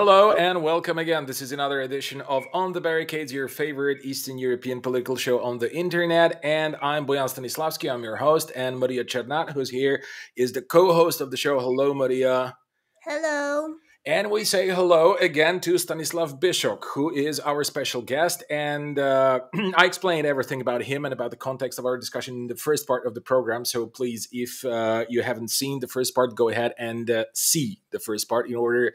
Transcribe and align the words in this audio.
Hello 0.00 0.30
and 0.30 0.62
welcome 0.62 0.96
again. 0.96 1.26
This 1.26 1.42
is 1.42 1.50
another 1.50 1.80
edition 1.80 2.20
of 2.20 2.44
On 2.54 2.70
the 2.70 2.80
Barricades, 2.80 3.32
your 3.32 3.48
favorite 3.48 3.98
Eastern 4.04 4.38
European 4.38 4.80
political 4.80 5.16
show 5.16 5.42
on 5.42 5.58
the 5.58 5.74
internet. 5.74 6.38
And 6.44 6.76
I'm 6.80 7.04
Boyan 7.04 7.26
Stanislavski, 7.26 7.92
I'm 7.92 8.04
your 8.04 8.14
host, 8.14 8.52
and 8.54 8.78
Maria 8.78 9.02
Cernat, 9.02 9.54
who's 9.54 9.70
here, 9.70 10.04
is 10.36 10.52
the 10.52 10.62
co 10.62 10.92
host 10.92 11.20
of 11.20 11.32
the 11.32 11.36
show. 11.36 11.58
Hello, 11.58 11.92
Maria. 11.94 12.56
Hello. 13.02 13.74
And 14.08 14.30
we 14.30 14.44
say 14.44 14.70
hello 14.70 15.16
again 15.16 15.60
to 15.60 15.76
Stanislav 15.76 16.40
Byshok, 16.40 16.82
who 16.94 17.12
is 17.12 17.38
our 17.40 17.62
special 17.62 18.00
guest. 18.00 18.42
And 18.48 18.98
uh, 18.98 19.40
I 19.76 19.84
explained 19.84 20.26
everything 20.26 20.62
about 20.62 20.82
him 20.82 21.04
and 21.04 21.12
about 21.12 21.30
the 21.30 21.36
context 21.36 21.78
of 21.78 21.84
our 21.84 21.98
discussion 21.98 22.34
in 22.34 22.46
the 22.46 22.56
first 22.56 22.86
part 22.86 23.06
of 23.06 23.12
the 23.12 23.20
program. 23.20 23.66
So 23.66 23.84
please, 23.84 24.26
if 24.32 24.64
uh, 24.64 25.04
you 25.10 25.20
haven't 25.20 25.50
seen 25.50 25.80
the 25.80 25.88
first 25.88 26.14
part, 26.14 26.34
go 26.34 26.48
ahead 26.48 26.72
and 26.78 27.10
uh, 27.10 27.24
see 27.34 27.82
the 27.90 27.98
first 27.98 28.30
part 28.30 28.48
in 28.48 28.54
order 28.54 28.94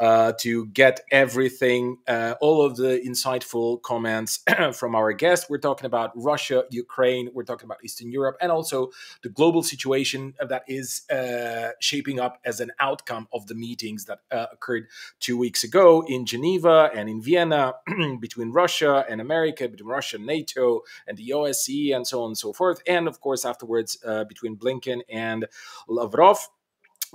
uh, 0.00 0.32
to 0.40 0.64
get 0.68 1.00
everything, 1.10 1.98
uh, 2.08 2.36
all 2.40 2.62
of 2.62 2.76
the 2.76 3.02
insightful 3.06 3.82
comments 3.82 4.42
from 4.72 4.94
our 4.94 5.12
guest. 5.12 5.50
We're 5.50 5.58
talking 5.58 5.84
about 5.84 6.10
Russia, 6.14 6.64
Ukraine, 6.70 7.28
we're 7.34 7.44
talking 7.44 7.66
about 7.66 7.84
Eastern 7.84 8.10
Europe, 8.10 8.38
and 8.40 8.50
also 8.50 8.92
the 9.22 9.28
global 9.28 9.62
situation 9.62 10.32
that 10.40 10.62
is 10.68 11.02
uh, 11.10 11.72
shaping 11.80 12.18
up 12.18 12.38
as 12.46 12.60
an 12.60 12.70
outcome 12.80 13.28
of 13.30 13.46
the 13.46 13.54
meetings 13.54 14.06
that 14.06 14.20
occurred 14.54 14.86
two 15.20 15.36
weeks 15.36 15.64
ago 15.64 16.04
in 16.06 16.26
Geneva 16.26 16.90
and 16.94 17.08
in 17.08 17.20
Vienna 17.20 17.74
between 18.20 18.50
Russia 18.52 19.04
and 19.08 19.20
America, 19.20 19.68
between 19.68 19.88
Russia 19.88 20.16
and 20.16 20.26
NATO 20.26 20.80
and 21.06 21.18
the 21.18 21.30
OSCE, 21.30 21.94
and 21.94 22.06
so 22.06 22.22
on 22.22 22.30
and 22.30 22.38
so 22.38 22.52
forth. 22.52 22.80
And 22.86 23.06
of 23.06 23.20
course, 23.20 23.44
afterwards 23.44 23.98
uh, 24.06 24.24
between 24.24 24.56
Blinken 24.56 25.02
and 25.08 25.46
Lavrov 25.88 26.48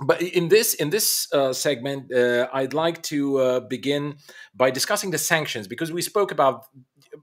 but 0.00 0.22
in 0.22 0.48
this 0.48 0.74
in 0.74 0.90
this 0.90 1.28
uh, 1.32 1.52
segment 1.52 2.12
uh, 2.12 2.48
i'd 2.54 2.72
like 2.72 3.02
to 3.02 3.38
uh, 3.38 3.60
begin 3.60 4.16
by 4.54 4.70
discussing 4.70 5.10
the 5.10 5.18
sanctions 5.18 5.68
because 5.68 5.92
we 5.92 6.02
spoke 6.02 6.30
about 6.32 6.66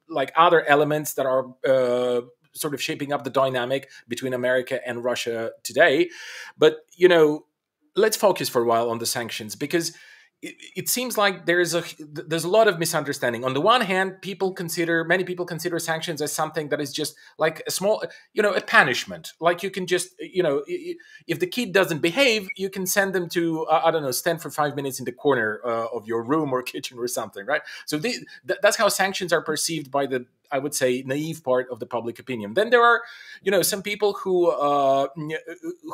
like 0.09 0.31
other 0.35 0.63
elements 0.65 1.13
that 1.13 1.25
are 1.25 1.45
uh, 1.67 2.21
sort 2.53 2.73
of 2.73 2.81
shaping 2.81 3.11
up 3.11 3.23
the 3.23 3.29
dynamic 3.29 3.89
between 4.07 4.33
america 4.33 4.79
and 4.87 5.03
russia 5.03 5.51
today 5.63 6.09
but 6.57 6.77
you 6.95 7.07
know 7.07 7.45
let's 7.95 8.17
focus 8.17 8.47
for 8.47 8.61
a 8.61 8.65
while 8.65 8.89
on 8.89 8.99
the 8.99 9.05
sanctions 9.05 9.55
because 9.55 9.93
it, 10.41 10.87
seems 10.87 11.17
like 11.17 11.45
there's 11.45 11.73
a 11.73 11.83
there's 11.99 12.43
a 12.43 12.49
lot 12.49 12.67
of 12.67 12.77
misunderstanding. 12.77 13.43
On 13.43 13.53
the 13.53 13.61
one 13.61 13.81
hand, 13.81 14.21
people 14.21 14.53
consider 14.53 15.03
many 15.03 15.23
people 15.23 15.45
consider 15.45 15.79
sanctions 15.79 16.21
as 16.21 16.31
something 16.31 16.69
that 16.69 16.79
is 16.79 16.93
just 16.93 17.15
like 17.39 17.63
a 17.65 17.71
small, 17.71 18.03
you 18.33 18.43
know, 18.43 18.53
a 18.53 18.61
punishment. 18.61 19.33
Like 19.39 19.63
you 19.63 19.71
can 19.71 19.87
just, 19.87 20.09
you 20.19 20.43
know, 20.43 20.63
if 20.67 21.39
the 21.39 21.47
kid 21.47 21.71
doesn't 21.71 22.01
behave, 22.01 22.47
you 22.55 22.69
can 22.69 22.85
send 22.85 23.13
them 23.13 23.29
to 23.29 23.65
uh, 23.65 23.81
I 23.83 23.91
don't 23.91 24.03
know, 24.03 24.11
stand 24.11 24.41
for 24.41 24.51
five 24.51 24.75
minutes 24.75 24.99
in 24.99 25.05
the 25.05 25.11
corner 25.11 25.59
uh, 25.65 25.87
of 25.87 26.05
your 26.05 26.21
room 26.23 26.53
or 26.53 26.61
kitchen 26.73 26.99
or 26.99 27.07
something, 27.07 27.45
right? 27.45 27.61
So 27.85 27.99
th- 27.99 28.23
that's 28.61 28.77
how 28.77 28.89
sanctions 28.89 29.33
are 29.33 29.41
perceived 29.41 29.89
by 29.89 30.05
the 30.05 30.25
I 30.51 30.59
would 30.59 30.73
say 30.73 31.03
naive 31.05 31.43
part 31.43 31.67
of 31.71 31.79
the 31.79 31.85
public 31.85 32.19
opinion. 32.19 32.53
Then 32.53 32.69
there 32.69 32.83
are, 32.83 33.01
you 33.41 33.51
know, 33.51 33.61
some 33.61 33.81
people 33.81 34.13
who 34.13 34.47
uh, 34.47 35.07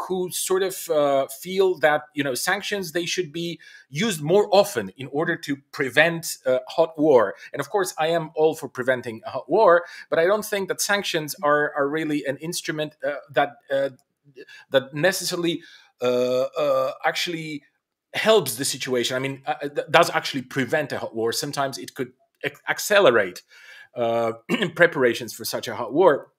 who 0.08 0.30
sort 0.32 0.64
of 0.64 0.90
uh, 0.90 1.28
feel 1.28 1.78
that 1.80 2.04
you 2.14 2.24
know 2.24 2.36
sanctions 2.36 2.92
they 2.92 3.06
should 3.06 3.32
be 3.32 3.60
used 3.90 4.22
more 4.22 4.48
often 4.52 4.90
in 4.98 5.08
order 5.08 5.36
to 5.38 5.58
prevent 5.72 6.38
uh, 6.46 6.60
hot 6.68 6.98
war. 6.98 7.36
And 7.52 7.60
of 7.60 7.70
course, 7.70 7.94
I 7.98 8.08
am 8.08 8.32
all 8.36 8.56
for 8.56 8.68
preventing 8.68 9.22
a 9.26 9.32
hot 9.32 9.50
war, 9.50 9.84
but 10.10 10.20
I 10.20 10.26
don't 10.26 10.46
think 10.46 10.68
that 10.70 10.82
sanctions 10.82 11.36
are 11.42 11.74
are 11.76 11.88
really 11.88 12.26
an 12.26 12.38
instrument 12.38 12.96
uh, 13.06 13.16
that 13.32 13.58
uh, 13.72 13.90
that 14.72 14.94
necessarily 14.94 15.62
uh, 16.02 16.92
actually 17.06 17.64
helps 18.14 18.56
the 18.56 18.66
situation. 18.66 19.16
I 19.16 19.20
mean, 19.20 19.44
does 19.90 20.10
actually 20.12 20.44
prevent 20.44 20.92
a 20.92 21.00
hot 21.00 21.16
war. 21.16 21.32
Sometimes 21.32 21.78
it 21.78 21.96
could 21.96 22.12
accelerate 22.68 23.40
uh, 23.40 23.73
preparations 24.76 25.34
for 25.34 25.46
such 25.46 25.68
a 25.68 25.76
hot 25.76 25.94
war. 25.94 26.34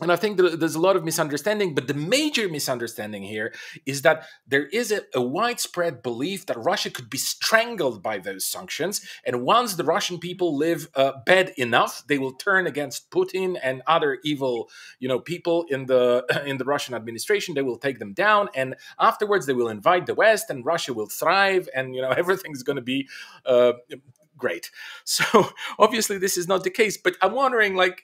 And 0.00 0.10
I 0.10 0.16
think 0.16 0.38
there's 0.38 0.74
a 0.74 0.80
lot 0.80 0.96
of 0.96 1.04
misunderstanding, 1.04 1.74
but 1.74 1.86
the 1.86 1.94
major 1.94 2.48
misunderstanding 2.48 3.22
here 3.22 3.52
is 3.84 4.02
that 4.02 4.26
there 4.46 4.66
is 4.66 4.90
a, 4.90 5.02
a, 5.14 5.20
widespread 5.20 6.02
belief 6.02 6.46
that 6.46 6.56
Russia 6.56 6.90
could 6.90 7.10
be 7.10 7.18
strangled 7.18 8.02
by 8.02 8.18
those 8.18 8.44
sanctions. 8.44 9.00
And 9.24 9.42
once 9.42 9.74
the 9.74 9.84
Russian 9.84 10.18
people 10.18 10.56
live 10.56 10.88
uh, 10.96 11.12
bad 11.24 11.50
enough, 11.56 12.04
they 12.08 12.18
will 12.18 12.32
turn 12.32 12.66
against 12.66 13.10
Putin 13.10 13.58
and 13.62 13.82
other 13.86 14.18
evil, 14.24 14.70
you 14.98 15.08
know, 15.08 15.20
people 15.20 15.66
in 15.68 15.86
the 15.86 16.24
in 16.46 16.56
the 16.56 16.64
Russian 16.64 16.94
administration. 16.94 17.54
They 17.54 17.62
will 17.62 17.78
take 17.78 17.98
them 17.98 18.14
down, 18.14 18.48
and 18.54 18.74
afterwards 18.98 19.46
they 19.46 19.52
will 19.52 19.68
invite 19.68 20.06
the 20.06 20.14
West, 20.14 20.48
and 20.48 20.64
Russia 20.64 20.94
will 20.94 21.08
thrive, 21.08 21.68
and 21.74 21.94
you 21.94 22.00
know 22.02 22.10
everything's 22.22 22.62
going 22.62 22.76
to 22.76 22.82
be 22.82 23.08
uh, 23.46 23.74
great. 24.44 24.70
So 25.04 25.24
obviously 25.78 26.18
this 26.18 26.36
is 26.36 26.46
not 26.48 26.64
the 26.64 26.70
case, 26.70 26.96
but 26.96 27.14
I'm 27.22 27.32
wondering 27.32 27.74
like 27.74 28.02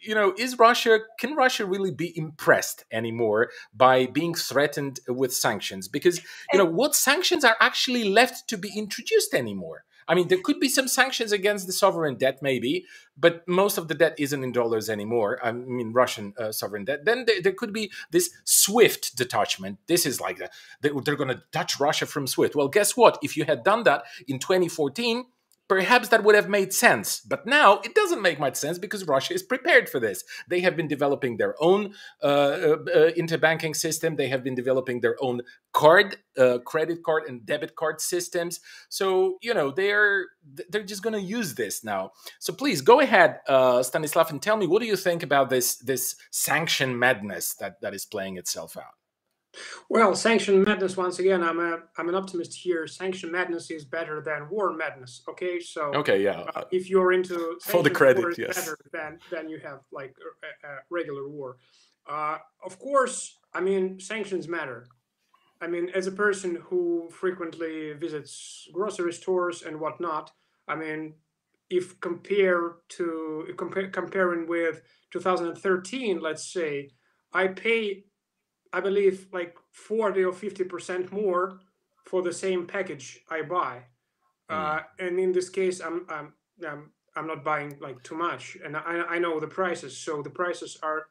you 0.00 0.14
know, 0.14 0.32
is 0.38 0.58
Russia 0.58 1.00
can 1.18 1.34
Russia 1.44 1.64
really 1.66 1.90
be 1.90 2.16
impressed 2.16 2.84
anymore 2.90 3.50
by 3.74 4.06
being 4.06 4.34
threatened 4.34 5.00
with 5.06 5.32
sanctions? 5.34 5.88
Because 5.88 6.16
you 6.52 6.58
know, 6.58 6.70
what 6.80 6.94
sanctions 6.94 7.44
are 7.44 7.56
actually 7.60 8.04
left 8.04 8.48
to 8.48 8.56
be 8.56 8.70
introduced 8.74 9.34
anymore? 9.34 9.84
I 10.10 10.14
mean, 10.16 10.26
there 10.26 10.40
could 10.42 10.58
be 10.58 10.68
some 10.68 10.88
sanctions 10.88 11.30
against 11.30 11.68
the 11.68 11.72
sovereign 11.72 12.16
debt, 12.16 12.40
maybe, 12.42 12.84
but 13.16 13.46
most 13.46 13.78
of 13.78 13.86
the 13.86 13.94
debt 13.94 14.16
isn't 14.18 14.42
in 14.42 14.50
dollars 14.50 14.90
anymore. 14.90 15.38
I 15.40 15.52
mean, 15.52 15.92
Russian 15.92 16.34
uh, 16.36 16.50
sovereign 16.50 16.84
debt. 16.84 17.04
Then 17.04 17.26
there, 17.26 17.40
there, 17.40 17.52
could 17.52 17.72
be 17.72 17.92
this 18.10 18.30
SWIFT 18.44 19.14
detachment. 19.16 19.78
This 19.86 20.06
is 20.06 20.20
like 20.20 20.38
the, 20.80 21.00
they're 21.04 21.14
going 21.14 21.36
to 21.36 21.44
touch 21.52 21.78
Russia 21.78 22.06
from 22.06 22.26
SWIFT. 22.26 22.56
Well, 22.56 22.66
guess 22.66 22.96
what? 22.96 23.18
If 23.22 23.36
you 23.36 23.44
had 23.44 23.62
done 23.62 23.84
that 23.84 24.02
in 24.26 24.40
2014, 24.40 25.26
perhaps 25.70 26.08
that 26.08 26.24
would 26.24 26.34
have 26.34 26.48
made 26.48 26.72
sense. 26.72 27.20
But 27.20 27.46
now 27.46 27.78
it 27.84 27.94
doesn't 27.94 28.20
make 28.20 28.40
much 28.40 28.56
sense 28.56 28.76
because 28.76 29.06
Russia 29.06 29.34
is 29.34 29.44
prepared 29.44 29.88
for 29.88 30.00
this. 30.00 30.24
They 30.48 30.60
have 30.62 30.76
been 30.76 30.88
developing 30.88 31.36
their 31.36 31.54
own 31.62 31.94
uh, 32.20 32.26
uh, 32.26 32.76
uh 32.98 33.10
interbanking 33.22 33.76
system. 33.76 34.16
They 34.16 34.26
have 34.26 34.42
been 34.42 34.56
developing 34.56 35.00
their 35.00 35.16
own 35.20 35.42
card, 35.72 36.16
uh, 36.36 36.58
credit 36.66 37.04
card, 37.04 37.22
and 37.28 37.46
debit 37.46 37.76
card 37.76 38.00
systems. 38.00 38.58
So 38.88 39.38
you 39.42 39.54
know 39.54 39.70
they're 39.70 40.26
they're 40.70 40.90
just 40.92 41.04
going 41.04 41.18
to 41.20 41.26
use 41.38 41.54
this 41.54 41.84
now. 41.84 42.10
So 42.40 42.52
please 42.52 42.80
go 42.82 42.98
ahead, 42.98 43.38
uh, 43.46 43.84
Stanislav, 43.84 44.28
and 44.30 44.42
tell 44.42 44.56
me 44.56 44.66
what 44.66 44.82
do 44.82 44.88
you 44.88 44.96
think 44.96 45.22
about 45.22 45.50
this 45.50 45.76
this 45.76 46.16
sanction 46.32 46.98
madness 46.98 47.54
that 47.60 47.80
that 47.80 47.94
is 47.94 48.04
playing 48.04 48.38
itself 48.38 48.76
out. 48.76 48.99
Well, 49.88 50.14
sanction 50.14 50.62
madness. 50.62 50.96
Once 50.96 51.18
again, 51.18 51.42
I'm 51.42 51.58
a 51.58 51.78
I'm 51.98 52.08
an 52.08 52.14
optimist 52.14 52.54
here. 52.54 52.86
Sanction 52.86 53.32
madness 53.32 53.70
is 53.70 53.84
better 53.84 54.22
than 54.22 54.48
war 54.48 54.72
madness. 54.72 55.22
Okay, 55.28 55.58
so 55.60 55.92
okay, 55.94 56.22
yeah. 56.22 56.44
Uh, 56.54 56.64
if 56.70 56.88
you're 56.88 57.12
into 57.12 57.58
for 57.62 57.82
the 57.82 57.90
credit, 57.90 58.38
yes, 58.38 58.56
better 58.56 58.78
than 58.92 59.18
than 59.30 59.48
you 59.48 59.58
have 59.58 59.80
like 59.90 60.14
a, 60.62 60.66
a 60.66 60.78
regular 60.90 61.28
war. 61.28 61.56
Uh, 62.08 62.38
of 62.64 62.78
course, 62.78 63.38
I 63.52 63.60
mean 63.60 63.98
sanctions 63.98 64.46
matter. 64.48 64.86
I 65.60 65.66
mean, 65.66 65.90
as 65.94 66.06
a 66.06 66.12
person 66.12 66.56
who 66.68 67.08
frequently 67.10 67.92
visits 67.92 68.68
grocery 68.72 69.12
stores 69.12 69.62
and 69.62 69.78
whatnot, 69.78 70.30
I 70.66 70.74
mean, 70.76 71.14
if 71.68 72.00
compare 72.00 72.76
to 72.90 73.46
compare 73.58 73.88
comparing 73.88 74.46
with 74.46 74.82
2013, 75.10 76.20
let's 76.20 76.50
say, 76.50 76.90
I 77.32 77.48
pay 77.48 78.04
I 78.72 78.80
believe 78.80 79.26
like 79.32 79.56
40 79.72 80.24
or 80.24 80.32
50% 80.32 81.12
more 81.12 81.60
for 82.04 82.22
the 82.22 82.32
same 82.32 82.66
package 82.66 83.20
I 83.30 83.42
buy. 83.42 83.82
Mm. 84.50 84.78
Uh, 84.78 84.80
and 84.98 85.18
in 85.18 85.32
this 85.32 85.48
case, 85.48 85.80
I'm, 85.80 86.06
I'm, 86.08 86.32
I'm, 86.66 86.90
I'm 87.16 87.26
not 87.26 87.44
buying 87.44 87.76
like 87.80 88.02
too 88.02 88.14
much 88.14 88.56
and 88.64 88.76
I, 88.76 89.04
I 89.08 89.18
know 89.18 89.40
the 89.40 89.48
prices. 89.48 89.96
So 89.96 90.22
the 90.22 90.30
prices 90.30 90.78
are, 90.82 91.06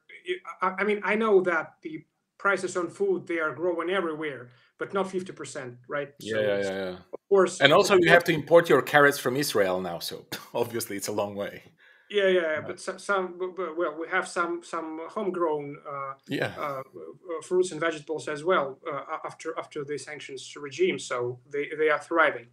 I, 0.61 0.75
I 0.79 0.83
mean, 0.83 1.01
I 1.03 1.15
know 1.15 1.41
that 1.41 1.73
the 1.81 2.06
prices 2.38 2.77
on 2.77 2.89
food, 2.89 3.27
they 3.27 3.39
are 3.39 3.53
growing 3.53 3.89
everywhere, 3.89 4.50
but 4.77 4.94
not 4.94 5.07
50%, 5.07 5.75
right? 5.88 6.09
Yeah, 6.19 6.33
so 6.33 6.41
yeah, 6.41 6.47
yeah, 6.47 6.71
yeah. 6.71 6.95
Of 7.13 7.19
course. 7.27 7.59
And 7.59 7.73
also 7.73 7.97
you 8.00 8.09
have 8.09 8.23
to 8.25 8.33
import 8.33 8.69
your 8.69 8.81
carrots 8.81 9.19
from 9.19 9.35
Israel 9.35 9.81
now. 9.81 10.00
So 10.00 10.25
obviously 10.53 10.95
it's 10.97 11.09
a 11.09 11.11
long 11.11 11.35
way. 11.35 11.63
Yeah, 12.09 12.27
yeah, 12.27 12.61
but 12.65 12.79
some, 12.79 12.97
some 12.97 13.53
well, 13.77 13.95
we 14.00 14.07
have 14.07 14.27
some 14.27 14.63
some 14.63 15.00
homegrown 15.09 15.77
uh, 15.88 16.13
yeah. 16.27 16.53
Uh, 16.57 16.81
uh, 16.81 17.41
fruits 17.44 17.71
and 17.71 17.79
vegetables 17.79 18.27
as 18.27 18.44
well 18.44 18.79
uh, 18.91 19.17
after 19.23 19.53
after 19.59 19.83
the 19.85 19.97
sanctions 19.97 20.51
regime, 20.59 20.97
so 20.97 21.39
they 21.51 21.69
they 21.77 21.89
are 21.89 22.00
thriving. 22.00 22.47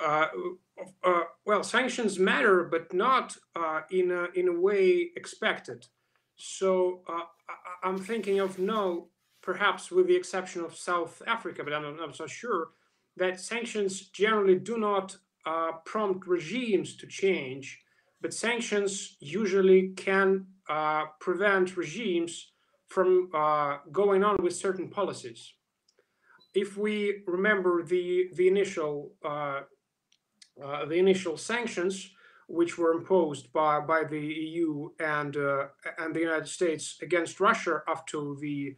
Uh, 0.00 0.26
uh, 1.04 1.22
well, 1.44 1.62
sanctions 1.62 2.18
matter, 2.18 2.64
but 2.64 2.92
not 2.92 3.36
in 3.90 4.10
a 4.10 4.26
in 4.34 4.48
a 4.48 4.60
way 4.60 5.10
expected. 5.14 5.86
So 6.34 7.02
I, 7.06 7.88
am 7.88 7.98
thinking 7.98 8.40
of 8.40 8.58
no, 8.58 9.08
perhaps 9.40 9.92
with 9.92 10.08
the 10.08 10.16
exception 10.16 10.62
of 10.64 10.74
South 10.74 11.22
Africa, 11.28 11.62
but 11.62 11.72
I'm, 11.72 11.84
I'm 11.84 12.12
not 12.18 12.30
sure 12.30 12.70
that 13.16 13.38
sanctions 13.38 14.08
generally 14.08 14.56
do 14.56 14.78
not 14.78 15.16
prompt 15.84 16.26
regimes 16.26 16.96
to 16.96 17.06
change 17.06 17.84
but 18.20 18.34
sanctions 18.34 19.16
usually 19.20 19.88
can 19.90 20.46
uh, 20.68 21.04
prevent 21.20 21.76
regimes 21.76 22.52
from 22.88 23.30
uh, 23.34 23.78
going 23.92 24.24
on 24.24 24.36
with 24.42 24.54
certain 24.54 24.88
policies. 24.88 25.54
If 26.54 26.76
we 26.76 27.22
remember 27.26 27.82
the, 27.82 28.28
the 28.34 28.48
initial 28.48 29.12
uh, 29.24 29.60
uh, 30.62 30.84
the 30.84 30.96
initial 30.96 31.36
sanctions, 31.36 32.10
which 32.46 32.76
were 32.76 32.92
imposed 32.92 33.52
by, 33.52 33.80
by 33.80 34.04
the 34.04 34.20
EU 34.20 34.90
and 34.98 35.36
uh, 35.36 35.68
and 35.98 36.14
the 36.14 36.20
United 36.20 36.48
States 36.48 36.98
against 37.00 37.40
Russia 37.40 37.82
after 37.88 38.34
the 38.34 38.76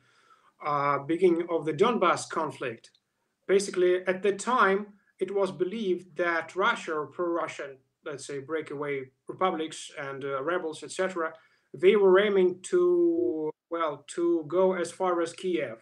uh, 0.64 0.98
beginning 0.98 1.46
of 1.50 1.64
the 1.64 1.72
Donbass 1.72 2.28
conflict. 2.28 2.90
Basically, 3.48 4.06
at 4.06 4.22
the 4.22 4.32
time, 4.32 4.86
it 5.18 5.34
was 5.34 5.50
believed 5.50 6.16
that 6.16 6.54
Russia 6.54 6.92
or 6.94 7.06
pro-Russian, 7.06 7.78
let's 8.04 8.26
say, 8.26 8.38
breakaway 8.38 9.02
republics 9.28 9.90
and 9.98 10.24
uh, 10.24 10.42
rebels, 10.42 10.82
etc., 10.82 11.32
they 11.74 11.96
were 11.96 12.18
aiming 12.20 12.60
to 12.62 13.50
well 13.70 14.04
to 14.06 14.44
go 14.46 14.74
as 14.74 14.90
far 14.90 15.22
as 15.22 15.32
Kiev 15.32 15.78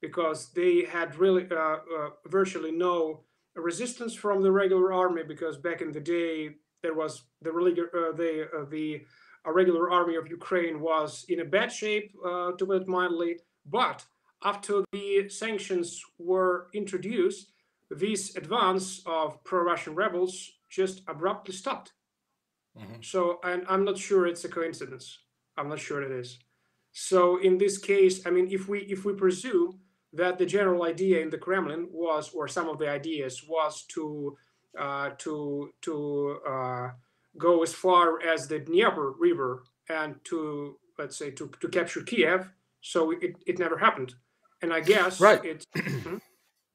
because 0.00 0.52
they 0.52 0.84
had 0.84 1.16
really 1.16 1.46
uh, 1.50 1.56
uh, 1.56 2.10
virtually 2.26 2.72
no 2.72 3.24
resistance 3.54 4.14
from 4.14 4.42
the 4.42 4.52
regular 4.52 4.92
army 4.92 5.22
because 5.26 5.56
back 5.56 5.80
in 5.80 5.92
the 5.92 6.00
day 6.00 6.50
there 6.82 6.94
was 6.94 7.24
the 7.42 7.50
uh, 7.50 8.16
the 8.16 8.48
uh, 8.56 8.64
the 8.70 9.02
regular 9.46 9.90
army 9.90 10.16
of 10.16 10.28
Ukraine 10.28 10.80
was 10.80 11.24
in 11.28 11.40
a 11.40 11.44
bad 11.44 11.70
shape 11.70 12.12
uh, 12.24 12.52
to 12.52 12.66
put 12.66 12.82
it 12.82 12.88
mildly. 12.88 13.36
But 13.64 14.04
after 14.42 14.84
the 14.92 15.28
sanctions 15.28 16.02
were 16.18 16.68
introduced, 16.74 17.52
this 17.90 18.36
advance 18.36 19.02
of 19.06 19.42
pro-Russian 19.44 19.94
rebels 19.94 20.34
just 20.68 21.02
abruptly 21.08 21.54
stopped. 21.54 21.92
Mm-hmm. 22.78 23.02
So, 23.02 23.40
and 23.42 23.64
I'm 23.68 23.84
not 23.84 23.98
sure 23.98 24.26
it's 24.26 24.44
a 24.44 24.48
coincidence. 24.48 25.18
I'm 25.56 25.68
not 25.68 25.78
sure 25.78 26.02
it 26.02 26.12
is. 26.12 26.38
So, 26.92 27.38
in 27.40 27.58
this 27.58 27.78
case, 27.78 28.26
I 28.26 28.30
mean, 28.30 28.48
if 28.50 28.68
we 28.68 28.80
if 28.80 29.04
we 29.04 29.14
presume 29.14 29.80
that 30.12 30.38
the 30.38 30.46
general 30.46 30.84
idea 30.84 31.20
in 31.20 31.30
the 31.30 31.38
Kremlin 31.38 31.88
was, 31.90 32.30
or 32.34 32.48
some 32.48 32.68
of 32.68 32.78
the 32.78 32.88
ideas 32.88 33.42
was 33.48 33.84
to 33.88 34.36
uh, 34.78 35.10
to 35.18 35.70
to 35.82 36.38
uh, 36.48 36.90
go 37.38 37.62
as 37.62 37.72
far 37.72 38.22
as 38.22 38.48
the 38.48 38.58
Dnieper 38.58 39.12
River 39.18 39.64
and 39.88 40.16
to 40.24 40.78
let's 40.98 41.16
say 41.16 41.30
to, 41.30 41.50
to 41.60 41.68
capture 41.68 42.02
Kiev. 42.02 42.50
So 42.80 43.10
it, 43.10 43.36
it 43.46 43.58
never 43.58 43.76
happened, 43.76 44.14
and 44.62 44.72
I 44.72 44.80
guess 44.80 45.20
right. 45.20 45.44
It, 45.44 45.66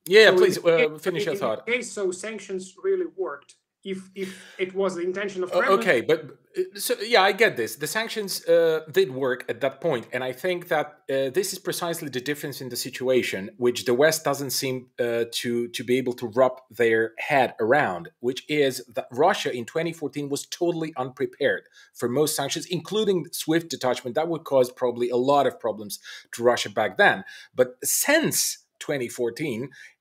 yeah, 0.05 0.29
so 0.29 0.37
please 0.37 0.57
uh, 0.63 0.97
finish 0.99 1.25
your 1.25 1.35
thought. 1.35 1.65
case, 1.65 1.91
so 1.91 2.11
sanctions 2.11 2.75
really 2.83 3.05
worked 3.15 3.55
if 3.83 4.09
if 4.15 4.55
it 4.57 4.73
was 4.75 4.95
the 4.95 5.01
intention 5.01 5.43
of 5.43 5.51
Kremlin. 5.51 5.79
okay 5.79 6.01
but 6.01 6.19
uh, 6.57 6.61
so 6.75 6.93
yeah 7.01 7.23
i 7.23 7.31
get 7.31 7.57
this. 7.57 7.75
The 7.75 7.87
sanctions 7.87 8.45
uh, 8.45 8.81
did 8.91 9.11
work 9.11 9.45
at 9.49 9.61
that 9.61 9.81
point 9.81 10.07
and 10.13 10.23
i 10.23 10.31
think 10.31 10.67
that 10.67 10.87
uh, 11.09 11.29
this 11.37 11.53
is 11.53 11.59
precisely 11.59 12.09
the 12.09 12.21
difference 12.21 12.61
in 12.61 12.69
the 12.69 12.75
situation 12.75 13.49
which 13.57 13.85
the 13.85 13.93
west 13.93 14.23
doesn't 14.23 14.51
seem 14.51 14.87
uh, 14.99 15.25
to 15.31 15.67
to 15.69 15.83
be 15.83 15.97
able 15.97 16.13
to 16.13 16.27
wrap 16.35 16.55
their 16.69 17.13
head 17.17 17.55
around 17.59 18.09
which 18.19 18.43
is 18.47 18.83
that 18.95 19.07
russia 19.11 19.51
in 19.51 19.65
2014 19.65 20.29
was 20.29 20.45
totally 20.45 20.93
unprepared 20.97 21.63
for 21.93 22.07
most 22.07 22.35
sanctions 22.35 22.65
including 22.67 23.27
swift 23.31 23.69
detachment. 23.69 24.15
That 24.15 24.27
would 24.27 24.43
cause 24.43 24.71
probably 24.71 25.09
a 25.09 25.17
lot 25.17 25.47
of 25.47 25.59
problems 25.59 25.99
to 26.33 26.43
russia 26.43 26.69
back 26.69 26.97
then. 26.97 27.23
But 27.55 27.77
since 27.83 28.59
2014 28.79 29.69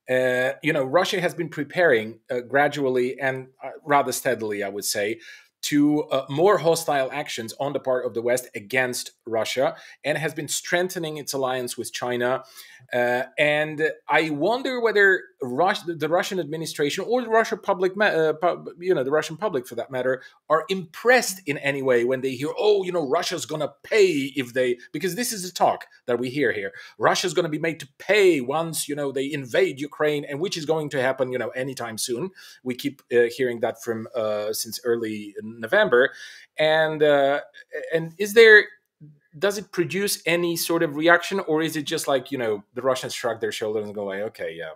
you 0.61 0.73
know, 0.73 0.83
Russia 0.83 1.21
has 1.21 1.33
been 1.33 1.49
preparing 1.49 2.19
uh, 2.29 2.41
gradually 2.41 3.19
and 3.19 3.47
uh, 3.63 3.69
rather 3.85 4.11
steadily, 4.11 4.63
I 4.63 4.69
would 4.69 4.85
say, 4.85 5.19
to 5.61 6.03
uh, 6.03 6.25
more 6.29 6.57
hostile 6.57 7.09
actions 7.11 7.53
on 7.59 7.73
the 7.73 7.79
part 7.79 8.05
of 8.05 8.13
the 8.13 8.21
West 8.21 8.49
against 8.55 9.11
Russia 9.25 9.75
and 10.03 10.17
has 10.17 10.33
been 10.33 10.47
strengthening 10.47 11.17
its 11.17 11.33
alliance 11.33 11.77
with 11.77 11.93
China. 11.93 12.43
Uh, 12.91 13.23
and 13.37 13.91
I 14.09 14.31
wonder 14.31 14.81
whether 14.81 15.21
the 15.41 16.07
Russian 16.09 16.39
administration 16.39 17.05
or 17.07 17.21
the 17.21 17.29
Russian 17.29 17.59
public, 17.59 17.93
uh, 17.99 18.33
you 18.79 18.93
know, 18.93 19.03
the 19.03 19.11
Russian 19.11 19.37
public 19.37 19.67
for 19.67 19.75
that 19.75 19.91
matter, 19.91 20.21
are 20.49 20.65
impressed 20.69 21.41
in 21.45 21.57
any 21.59 21.81
way 21.81 22.03
when 22.03 22.21
they 22.21 22.31
hear, 22.31 22.49
oh, 22.57 22.83
you 22.83 22.91
know, 22.91 23.07
Russia's 23.07 23.45
going 23.45 23.61
to 23.61 23.73
pay 23.83 24.31
if 24.35 24.53
they, 24.53 24.77
because 24.91 25.15
this 25.15 25.31
is 25.31 25.43
the 25.43 25.51
talk 25.51 25.85
that 26.05 26.19
we 26.19 26.29
hear 26.29 26.51
here. 26.51 26.71
Russia's 26.97 27.33
going 27.33 27.43
to 27.43 27.49
be 27.49 27.59
made 27.59 27.79
to 27.79 27.87
pay 27.97 28.41
once, 28.41 28.87
you 28.87 28.95
know, 28.95 29.11
they 29.11 29.31
invade 29.31 29.79
Ukraine, 29.79 30.25
and 30.25 30.39
which 30.39 30.57
is 30.57 30.65
going 30.65 30.89
to 30.89 31.01
happen, 31.01 31.31
you 31.31 31.37
know, 31.37 31.49
anytime 31.49 31.97
soon. 31.97 32.31
We 32.63 32.75
keep 32.75 33.01
uh, 33.11 33.23
hearing 33.35 33.61
that 33.61 33.81
from 33.81 34.07
uh, 34.15 34.53
since 34.53 34.79
early 34.83 35.35
November, 35.59 36.11
and 36.57 37.03
uh, 37.03 37.41
and 37.93 38.13
is 38.17 38.33
there 38.33 38.65
does 39.39 39.57
it 39.57 39.71
produce 39.71 40.21
any 40.25 40.57
sort 40.57 40.83
of 40.83 40.95
reaction 40.95 41.39
or 41.41 41.61
is 41.61 41.77
it 41.77 41.83
just 41.83 42.05
like 42.05 42.33
you 42.33 42.37
know 42.37 42.61
the 42.73 42.81
russians 42.81 43.13
shrug 43.13 43.39
their 43.39 43.51
shoulders 43.53 43.85
and 43.85 43.95
go 43.95 44.03
like 44.03 44.19
okay 44.19 44.53
yeah 44.53 44.71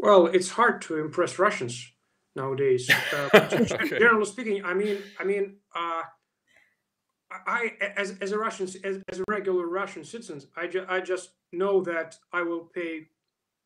well, 0.00 0.26
it's 0.28 0.48
hard 0.48 0.80
to 0.82 0.96
impress 0.96 1.38
Russians 1.38 1.92
nowadays. 2.34 2.90
Uh, 3.12 3.28
okay. 3.34 3.98
Generally 3.98 4.24
speaking, 4.24 4.64
I 4.64 4.72
mean, 4.72 4.98
I 5.18 5.24
mean, 5.24 5.56
uh, 5.74 6.02
I 7.30 7.72
as 7.96 8.16
as 8.22 8.32
a 8.32 8.38
Russian 8.38 8.66
as, 8.82 8.98
as 9.08 9.20
a 9.20 9.24
regular 9.28 9.66
Russian 9.66 10.02
citizen, 10.02 10.40
I 10.56 10.66
ju- 10.66 10.86
I 10.88 11.00
just 11.00 11.32
know 11.52 11.82
that 11.82 12.16
I 12.32 12.40
will 12.40 12.60
pay 12.60 13.08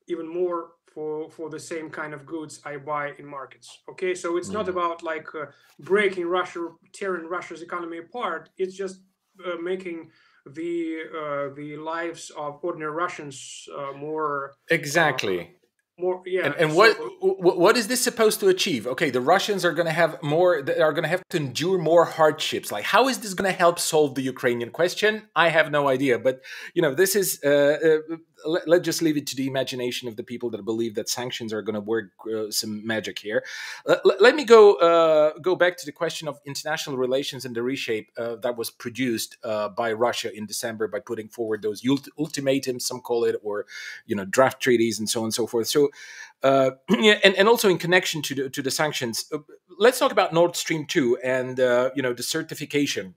even 0.08 0.28
more 0.28 0.70
for 0.92 1.30
for 1.30 1.50
the 1.50 1.58
same 1.58 1.90
kind 1.90 2.14
of 2.14 2.24
goods 2.24 2.60
I 2.64 2.76
buy 2.76 3.12
in 3.18 3.26
markets. 3.26 3.82
Okay, 3.90 4.14
so 4.14 4.36
it's 4.36 4.48
mm. 4.48 4.54
not 4.54 4.68
about 4.68 5.02
like 5.02 5.28
uh, 5.34 5.46
breaking 5.80 6.26
Russia, 6.26 6.68
tearing 6.92 7.26
Russia's 7.28 7.62
economy 7.62 7.98
apart. 7.98 8.50
It's 8.56 8.76
just 8.76 9.00
uh, 9.44 9.56
making 9.60 10.10
the 10.46 11.02
uh, 11.20 11.54
the 11.54 11.76
lives 11.76 12.30
of 12.36 12.60
ordinary 12.62 12.92
Russians 12.92 13.66
uh, 13.76 13.92
more 13.92 14.52
exactly 14.70 15.56
more 15.98 16.22
yeah 16.26 16.46
and, 16.46 16.54
and 16.56 16.72
so, 16.72 16.76
what 17.20 17.56
what 17.56 17.76
is 17.76 17.86
this 17.86 18.02
supposed 18.02 18.40
to 18.40 18.48
achieve 18.48 18.86
okay 18.86 19.10
the 19.10 19.20
russians 19.20 19.64
are 19.64 19.72
going 19.72 19.86
to 19.86 19.92
have 19.92 20.20
more 20.22 20.60
They 20.60 20.80
are 20.80 20.92
going 20.92 21.04
to 21.04 21.08
have 21.08 21.22
to 21.30 21.36
endure 21.36 21.78
more 21.78 22.04
hardships 22.04 22.72
like 22.72 22.84
how 22.84 23.08
is 23.08 23.18
this 23.18 23.32
going 23.32 23.50
to 23.50 23.56
help 23.56 23.78
solve 23.78 24.16
the 24.16 24.22
ukrainian 24.22 24.70
question 24.70 25.28
i 25.36 25.50
have 25.50 25.70
no 25.70 25.86
idea 25.88 26.18
but 26.18 26.42
you 26.74 26.82
know 26.82 26.94
this 26.94 27.14
is 27.14 27.40
uh, 27.44 27.48
uh, 27.48 28.16
let, 28.46 28.68
us 28.68 28.80
just 28.80 29.02
leave 29.02 29.16
it 29.16 29.26
to 29.28 29.36
the 29.36 29.46
imagination 29.46 30.08
of 30.08 30.16
the 30.16 30.22
people 30.22 30.50
that 30.50 30.64
believe 30.64 30.94
that 30.94 31.08
sanctions 31.08 31.52
are 31.52 31.62
going 31.62 31.74
to 31.74 31.80
work 31.80 32.10
uh, 32.32 32.50
some 32.50 32.86
magic 32.86 33.18
here. 33.18 33.44
Uh, 33.86 33.96
let 34.20 34.34
me 34.34 34.44
go 34.44 34.74
uh, 34.74 35.38
go 35.40 35.54
back 35.56 35.76
to 35.78 35.86
the 35.86 35.92
question 35.92 36.28
of 36.28 36.40
international 36.46 36.96
relations 36.96 37.44
and 37.44 37.54
the 37.54 37.62
reshape 37.62 38.10
uh, 38.18 38.36
that 38.36 38.56
was 38.56 38.70
produced 38.70 39.36
uh, 39.44 39.68
by 39.68 39.92
Russia 39.92 40.34
in 40.34 40.46
December 40.46 40.88
by 40.88 41.00
putting 41.00 41.28
forward 41.28 41.62
those 41.62 41.84
ult- 41.86 42.08
ultimatums, 42.18 42.86
some 42.86 43.00
call 43.00 43.24
it, 43.24 43.36
or 43.42 43.66
you 44.06 44.16
know 44.16 44.24
draft 44.24 44.60
treaties 44.60 44.98
and 44.98 45.08
so 45.08 45.20
on 45.20 45.24
and 45.24 45.34
so 45.34 45.46
forth. 45.46 45.68
So. 45.68 45.90
Uh, 46.42 46.72
and, 46.90 47.34
and 47.36 47.48
also 47.48 47.70
in 47.70 47.78
connection 47.78 48.20
to 48.20 48.34
the, 48.34 48.50
to 48.50 48.60
the 48.60 48.70
sanctions, 48.70 49.32
let's 49.78 49.98
talk 49.98 50.12
about 50.12 50.34
Nord 50.34 50.56
Stream 50.56 50.84
2 50.84 51.16
and 51.24 51.56
you 51.96 52.02
know 52.02 52.12
the 52.12 52.22
certification 52.22 53.14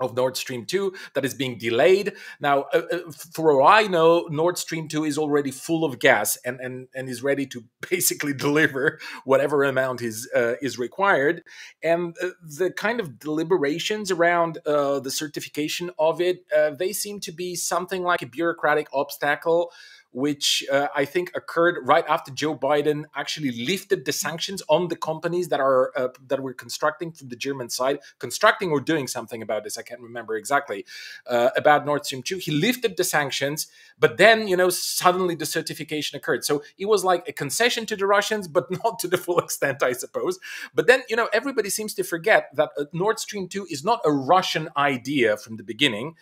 of 0.00 0.16
Nord 0.16 0.36
Stream 0.36 0.64
2 0.64 0.92
that 1.14 1.24
is 1.24 1.34
being 1.34 1.58
delayed. 1.58 2.14
Now, 2.40 2.62
uh, 2.72 2.82
uh 2.92 2.98
for 3.32 3.60
all 3.60 3.66
I 3.66 3.82
know, 3.82 4.26
Nord 4.30 4.58
Stream 4.58 4.88
2 4.88 5.04
is 5.04 5.18
already 5.18 5.50
full 5.50 5.84
of 5.84 5.98
gas 5.98 6.36
and, 6.44 6.60
and, 6.60 6.88
and 6.94 7.08
is 7.08 7.22
ready 7.22 7.46
to 7.46 7.64
basically 7.90 8.32
deliver 8.32 8.98
whatever 9.24 9.64
amount 9.64 10.02
is, 10.02 10.28
uh, 10.34 10.54
is 10.62 10.78
required. 10.78 11.42
And 11.82 12.16
uh, 12.22 12.30
the 12.42 12.70
kind 12.70 13.00
of 13.00 13.18
deliberations 13.18 14.10
around 14.10 14.58
uh, 14.66 15.00
the 15.00 15.10
certification 15.10 15.90
of 15.98 16.20
it, 16.20 16.44
they 16.78 16.92
seem 16.92 17.20
to 17.20 17.32
be 17.32 17.54
something 17.54 18.02
like 18.02 18.22
a 18.22 18.26
bureaucratic 18.26 18.88
obstacle 18.92 19.72
which 20.12 20.64
uh, 20.72 20.88
I 20.94 21.04
think 21.04 21.30
occurred 21.36 21.78
right 21.86 22.04
after 22.08 22.32
Joe 22.32 22.56
Biden 22.56 23.04
actually 23.14 23.52
lifted 23.52 24.04
the 24.04 24.12
sanctions 24.12 24.62
on 24.68 24.88
the 24.88 24.96
companies 24.96 25.48
that 25.48 25.60
are 25.60 25.92
uh, 25.96 26.08
that 26.26 26.40
were 26.40 26.52
constructing 26.52 27.12
from 27.12 27.28
the 27.28 27.36
German 27.36 27.70
side, 27.70 28.00
constructing 28.18 28.70
or 28.70 28.80
doing 28.80 29.06
something 29.06 29.40
about 29.42 29.64
this. 29.64 29.78
I 29.78 29.82
can't 29.82 30.00
remember 30.00 30.36
exactly 30.36 30.84
uh, 31.26 31.50
about 31.56 31.86
Nord 31.86 32.04
Stream 32.04 32.22
two. 32.22 32.38
He 32.38 32.50
lifted 32.50 32.96
the 32.96 33.04
sanctions, 33.04 33.68
but 33.98 34.16
then 34.16 34.48
you 34.48 34.56
know 34.56 34.68
suddenly 34.70 35.34
the 35.34 35.46
certification 35.46 36.16
occurred. 36.16 36.44
So 36.44 36.62
it 36.76 36.86
was 36.86 37.04
like 37.04 37.28
a 37.28 37.32
concession 37.32 37.86
to 37.86 37.96
the 37.96 38.06
Russians, 38.06 38.48
but 38.48 38.70
not 38.84 38.98
to 39.00 39.08
the 39.08 39.18
full 39.18 39.38
extent, 39.38 39.82
I 39.82 39.92
suppose. 39.92 40.40
But 40.74 40.86
then 40.86 41.02
you 41.08 41.16
know 41.16 41.28
everybody 41.32 41.70
seems 41.70 41.94
to 41.94 42.02
forget 42.02 42.50
that 42.54 42.70
uh, 42.76 42.84
Nord 42.92 43.20
Stream 43.20 43.48
two 43.48 43.66
is 43.70 43.84
not 43.84 44.00
a 44.04 44.10
Russian 44.10 44.70
idea 44.76 45.36
from 45.36 45.56
the 45.56 45.62
beginning. 45.62 46.16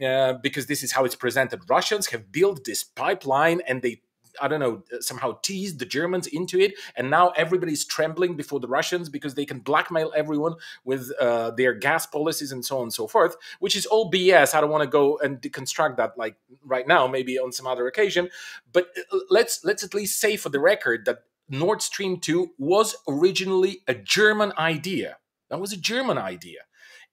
Uh, 0.00 0.34
because 0.42 0.66
this 0.66 0.82
is 0.82 0.92
how 0.92 1.04
it's 1.04 1.14
presented. 1.14 1.60
Russians 1.68 2.08
have 2.08 2.32
built 2.32 2.64
this 2.64 2.82
pipeline 2.82 3.60
and 3.68 3.82
they 3.82 4.00
I 4.40 4.48
don't 4.48 4.60
know, 4.60 4.82
somehow 5.00 5.38
teased 5.42 5.78
the 5.78 5.84
Germans 5.84 6.26
into 6.26 6.58
it, 6.58 6.74
and 6.96 7.10
now 7.10 7.30
everybody's 7.30 7.84
trembling 7.84 8.34
before 8.34 8.60
the 8.60 8.68
Russians 8.68 9.08
because 9.08 9.34
they 9.34 9.44
can 9.44 9.60
blackmail 9.60 10.12
everyone 10.16 10.54
with 10.84 11.10
uh, 11.20 11.50
their 11.50 11.74
gas 11.74 12.06
policies 12.06 12.52
and 12.52 12.64
so 12.64 12.78
on 12.78 12.84
and 12.84 12.92
so 12.92 13.06
forth, 13.06 13.36
which 13.60 13.76
is 13.76 13.86
all 13.86 14.10
BS. 14.10 14.54
I 14.54 14.60
don't 14.60 14.70
want 14.70 14.84
to 14.84 14.88
go 14.88 15.18
and 15.18 15.40
deconstruct 15.40 15.96
that 15.96 16.16
like 16.16 16.36
right 16.64 16.86
now, 16.86 17.06
maybe 17.06 17.38
on 17.38 17.52
some 17.52 17.66
other 17.66 17.86
occasion. 17.86 18.30
But 18.72 18.88
uh, 19.12 19.18
let's 19.30 19.64
let's 19.64 19.84
at 19.84 19.94
least 19.94 20.20
say 20.20 20.36
for 20.36 20.48
the 20.48 20.60
record 20.60 21.04
that 21.04 21.24
Nord 21.48 21.82
Stream 21.82 22.18
two 22.18 22.52
was 22.58 22.96
originally 23.06 23.80
a 23.86 23.94
German 23.94 24.52
idea. 24.56 25.18
That 25.50 25.60
was 25.60 25.72
a 25.72 25.76
German 25.76 26.16
idea 26.16 26.60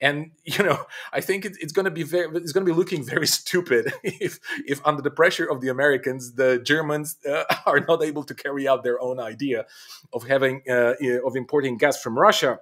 and 0.01 0.31
you 0.45 0.63
know 0.63 0.85
i 1.13 1.21
think 1.21 1.45
it, 1.45 1.57
it's 1.59 1.73
going 1.73 1.85
to 1.85 1.91
be 1.91 2.03
very 2.03 2.27
it's 2.37 2.51
going 2.51 2.65
to 2.65 2.71
be 2.71 2.75
looking 2.75 3.03
very 3.03 3.27
stupid 3.39 3.91
if 4.03 4.39
if 4.65 4.85
under 4.85 5.01
the 5.01 5.11
pressure 5.11 5.45
of 5.45 5.61
the 5.61 5.69
americans 5.69 6.33
the 6.33 6.59
germans 6.59 7.17
uh, 7.27 7.43
are 7.65 7.79
not 7.81 8.03
able 8.03 8.23
to 8.23 8.33
carry 8.33 8.67
out 8.67 8.83
their 8.83 8.99
own 9.01 9.19
idea 9.19 9.65
of 10.13 10.27
having 10.27 10.61
uh, 10.69 10.93
of 11.25 11.35
importing 11.35 11.77
gas 11.77 12.01
from 12.01 12.17
russia 12.17 12.59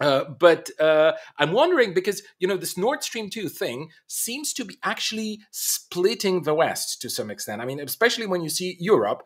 uh, 0.00 0.24
but 0.24 0.70
uh, 0.80 1.12
I'm 1.38 1.52
wondering 1.52 1.94
because 1.94 2.22
you 2.38 2.48
know 2.48 2.56
this 2.56 2.76
Nord 2.76 3.02
Stream 3.02 3.28
two 3.28 3.48
thing 3.48 3.90
seems 4.06 4.52
to 4.54 4.64
be 4.64 4.78
actually 4.82 5.40
splitting 5.50 6.42
the 6.42 6.54
West 6.54 7.00
to 7.02 7.10
some 7.10 7.30
extent. 7.30 7.60
I 7.60 7.66
mean, 7.66 7.80
especially 7.80 8.26
when 8.26 8.42
you 8.42 8.48
see 8.48 8.76
Europe, 8.80 9.22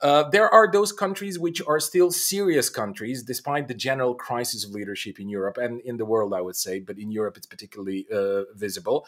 uh, 0.00 0.24
there 0.30 0.48
are 0.48 0.70
those 0.70 0.92
countries 0.92 1.38
which 1.38 1.60
are 1.66 1.80
still 1.80 2.10
serious 2.10 2.68
countries, 2.70 3.22
despite 3.22 3.68
the 3.68 3.74
general 3.74 4.14
crisis 4.14 4.64
of 4.64 4.70
leadership 4.70 5.20
in 5.20 5.28
Europe 5.28 5.58
and 5.58 5.80
in 5.82 5.98
the 5.98 6.04
world, 6.04 6.32
I 6.32 6.40
would 6.40 6.56
say. 6.56 6.80
But 6.80 6.98
in 6.98 7.10
Europe, 7.10 7.36
it's 7.36 7.46
particularly 7.46 8.06
uh, 8.12 8.44
visible 8.54 9.06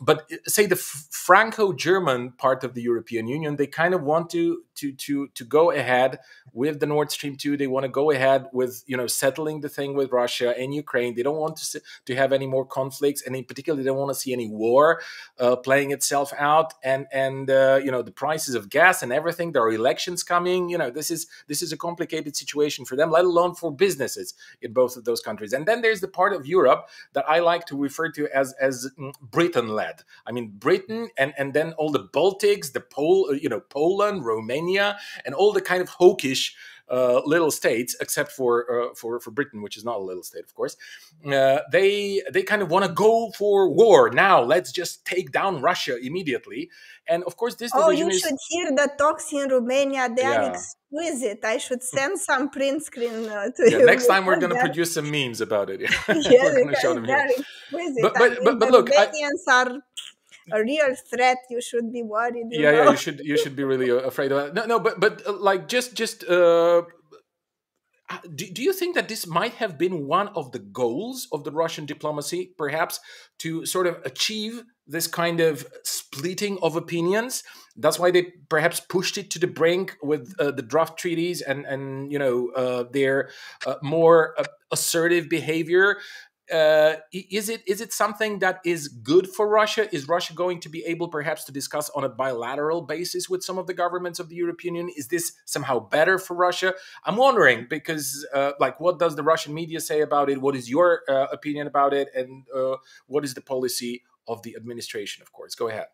but 0.00 0.30
uh, 0.32 0.36
say 0.46 0.66
the 0.66 0.76
Franco-German 0.76 2.32
part 2.32 2.64
of 2.64 2.74
the 2.74 2.82
European 2.82 3.26
Union, 3.26 3.56
they 3.56 3.66
kind 3.66 3.94
of 3.94 4.02
want 4.02 4.30
to 4.30 4.62
to 4.78 4.92
to 4.92 5.28
to 5.28 5.44
go 5.44 5.70
ahead 5.70 6.18
with 6.52 6.80
the 6.80 6.86
Nord 6.86 7.10
Stream 7.10 7.36
two. 7.36 7.56
They 7.56 7.66
want 7.66 7.84
to 7.84 7.88
go 7.88 8.10
ahead 8.10 8.46
with 8.52 8.84
you 8.86 8.96
know 8.96 9.06
settling 9.06 9.60
the 9.60 9.68
thing 9.68 9.94
with 9.94 10.12
Russia 10.12 10.54
and 10.58 10.74
Ukraine. 10.74 11.14
They 11.14 11.22
don't 11.22 11.36
want 11.36 11.56
to 11.56 11.80
to 12.06 12.14
have 12.14 12.32
any 12.32 12.46
more 12.46 12.64
conflicts, 12.64 13.22
and 13.22 13.36
in 13.36 13.44
particular, 13.44 13.76
they 13.78 13.84
don't 13.84 13.98
want 13.98 14.10
to 14.10 14.20
see 14.20 14.32
any 14.32 14.48
war 14.48 15.00
uh, 15.38 15.56
playing 15.56 15.90
itself 15.90 16.32
out. 16.38 16.74
And 16.82 17.06
and 17.12 17.50
uh, 17.50 17.80
you 17.84 17.90
know 17.90 18.02
the 18.02 18.12
prices 18.24 18.54
of 18.54 18.70
gas 18.70 19.02
and 19.02 19.12
everything. 19.12 19.52
There 19.52 19.62
are 19.62 19.72
elections 19.72 20.22
coming. 20.22 20.68
You 20.68 20.78
know 20.78 20.90
this 20.90 21.10
is 21.10 21.26
this 21.46 21.62
is 21.62 21.72
a 21.72 21.76
complicated 21.76 22.36
situation 22.36 22.84
for 22.84 22.96
them, 22.96 23.10
let 23.10 23.24
alone 23.24 23.54
for 23.54 23.70
businesses 23.72 24.34
in 24.62 24.72
both 24.72 24.96
of 24.96 25.04
those 25.04 25.20
countries. 25.20 25.52
And 25.52 25.66
then 25.66 25.82
there's 25.82 26.00
the 26.00 26.08
part 26.08 26.32
of 26.32 26.46
Europe 26.46 26.88
that 27.12 27.28
I 27.28 27.38
like 27.40 27.66
to 27.66 27.76
refer 27.76 28.10
to 28.12 28.28
as 28.34 28.54
as 28.60 28.88
mm, 28.98 29.12
Britain 29.20 29.68
led. 29.68 30.02
I 30.26 30.32
mean 30.32 30.48
Britain 30.66 31.08
and 31.16 31.32
and 31.38 31.52
then 31.52 31.72
all 31.78 31.90
the 31.90 32.08
Baltics, 32.18 32.72
the 32.72 32.80
Pole, 32.80 33.34
you 33.34 33.48
know 33.48 33.60
Poland, 33.60 34.24
Romania 34.24 34.67
and 34.76 35.34
all 35.34 35.52
the 35.52 35.60
kind 35.60 35.80
of 35.80 35.88
hawkish 35.88 36.54
uh, 36.90 37.20
little 37.24 37.50
states, 37.50 37.96
except 38.00 38.32
for 38.32 38.90
uh, 38.90 38.94
for 38.94 39.20
for 39.20 39.30
Britain, 39.30 39.62
which 39.62 39.76
is 39.76 39.84
not 39.84 39.96
a 39.96 40.02
little 40.02 40.22
state, 40.22 40.44
of 40.44 40.54
course. 40.54 40.76
Uh, 41.26 41.58
they 41.70 42.22
they 42.32 42.42
kind 42.42 42.62
of 42.62 42.70
want 42.70 42.84
to 42.84 42.92
go 42.92 43.30
for 43.36 43.68
war 43.68 44.10
now. 44.10 44.42
Let's 44.42 44.72
just 44.72 45.04
take 45.04 45.30
down 45.32 45.60
Russia 45.60 45.98
immediately. 45.98 46.70
And 47.06 47.24
of 47.24 47.36
course, 47.36 47.54
this 47.56 47.72
oh, 47.74 47.90
you 47.90 48.08
is... 48.08 48.20
should 48.20 48.36
hear 48.48 48.70
the 48.70 48.90
talks 48.98 49.32
in 49.32 49.48
Romania. 49.48 50.08
They 50.14 50.22
yeah. 50.22 50.36
are 50.36 50.50
exquisite. 50.50 51.44
I 51.44 51.58
should 51.58 51.82
send 51.94 52.18
some 52.20 52.50
print 52.50 52.84
screen 52.84 53.28
uh, 53.28 53.50
to 53.50 53.70
yeah, 53.70 53.78
you. 53.78 53.86
Next 53.86 54.06
time, 54.06 54.24
we're 54.24 54.40
going 54.44 54.54
to 54.54 54.60
produce 54.60 54.94
some 54.94 55.10
memes 55.10 55.40
about 55.40 55.70
it. 55.70 55.80
Yeah, 55.80 55.90
we're 56.08 56.54
going 56.54 56.68
to 56.68 56.80
show 56.80 56.94
them 56.94 57.04
here. 57.04 57.16
Exquisite. 57.16 58.02
But 58.02 58.14
but, 58.14 58.38
but, 58.44 58.58
but 58.60 58.70
look, 58.70 58.88
Romanians 58.88 59.44
I... 59.48 59.62
are 59.62 59.78
a 60.52 60.62
real 60.62 60.94
threat 61.10 61.38
you 61.50 61.60
should 61.60 61.92
be 61.92 62.02
worried 62.02 62.46
yeah 62.50 62.70
know? 62.70 62.82
yeah 62.84 62.90
you 62.90 62.96
should 62.96 63.20
you 63.20 63.36
should 63.36 63.56
be 63.56 63.64
really 63.64 63.90
afraid 63.90 64.32
of 64.32 64.48
it 64.48 64.54
no 64.54 64.64
no 64.66 64.78
but 64.78 65.00
but 65.00 65.26
uh, 65.26 65.32
like 65.32 65.68
just 65.68 65.94
just 65.94 66.24
uh 66.28 66.82
do, 68.34 68.46
do 68.50 68.62
you 68.62 68.72
think 68.72 68.94
that 68.94 69.08
this 69.08 69.26
might 69.26 69.54
have 69.54 69.76
been 69.76 70.06
one 70.06 70.28
of 70.28 70.52
the 70.52 70.58
goals 70.58 71.28
of 71.32 71.44
the 71.44 71.52
Russian 71.52 71.84
diplomacy, 71.84 72.54
perhaps, 72.56 73.00
to 73.40 73.66
sort 73.66 73.86
of 73.86 73.98
achieve 74.04 74.62
this 74.86 75.06
kind 75.06 75.40
of 75.40 75.66
splitting 75.84 76.58
of 76.62 76.76
opinions? 76.76 77.44
That's 77.76 77.98
why 77.98 78.10
they 78.10 78.32
perhaps 78.48 78.80
pushed 78.80 79.18
it 79.18 79.30
to 79.32 79.38
the 79.38 79.46
brink 79.46 79.96
with 80.02 80.34
uh, 80.38 80.52
the 80.52 80.62
draft 80.62 80.98
treaties 80.98 81.42
and 81.42 81.66
and 81.66 82.10
you 82.10 82.18
know 82.18 82.50
uh, 82.56 82.84
their 82.90 83.30
uh, 83.66 83.76
more 83.82 84.34
uh, 84.38 84.44
assertive 84.70 85.28
behavior 85.28 85.98
uh, 86.52 86.96
is 87.12 87.48
it 87.48 87.62
is 87.66 87.80
it 87.80 87.92
something 87.92 88.38
that 88.40 88.60
is 88.64 88.88
good 88.88 89.28
for 89.28 89.48
Russia? 89.48 89.92
Is 89.94 90.08
Russia 90.08 90.34
going 90.34 90.60
to 90.60 90.68
be 90.68 90.84
able, 90.84 91.08
perhaps, 91.08 91.44
to 91.44 91.52
discuss 91.52 91.90
on 91.90 92.04
a 92.04 92.08
bilateral 92.08 92.82
basis 92.82 93.28
with 93.28 93.42
some 93.42 93.58
of 93.58 93.66
the 93.66 93.74
governments 93.74 94.18
of 94.18 94.28
the 94.28 94.36
European 94.36 94.74
Union? 94.74 94.94
Is 94.96 95.08
this 95.08 95.32
somehow 95.44 95.78
better 95.78 96.18
for 96.18 96.34
Russia? 96.34 96.74
I'm 97.04 97.16
wondering 97.16 97.66
because, 97.68 98.26
uh, 98.34 98.52
like, 98.60 98.80
what 98.80 98.98
does 98.98 99.16
the 99.16 99.22
Russian 99.22 99.54
media 99.54 99.80
say 99.80 100.00
about 100.00 100.30
it? 100.30 100.40
What 100.40 100.56
is 100.56 100.68
your 100.68 101.02
uh, 101.08 101.26
opinion 101.32 101.66
about 101.66 101.92
it, 101.92 102.08
and 102.14 102.44
uh, 102.54 102.76
what 103.06 103.24
is 103.24 103.34
the 103.34 103.42
policy 103.42 104.02
of 104.26 104.42
the 104.42 104.56
administration? 104.56 105.22
Of 105.22 105.32
course, 105.32 105.54
go 105.54 105.68
ahead. 105.68 105.86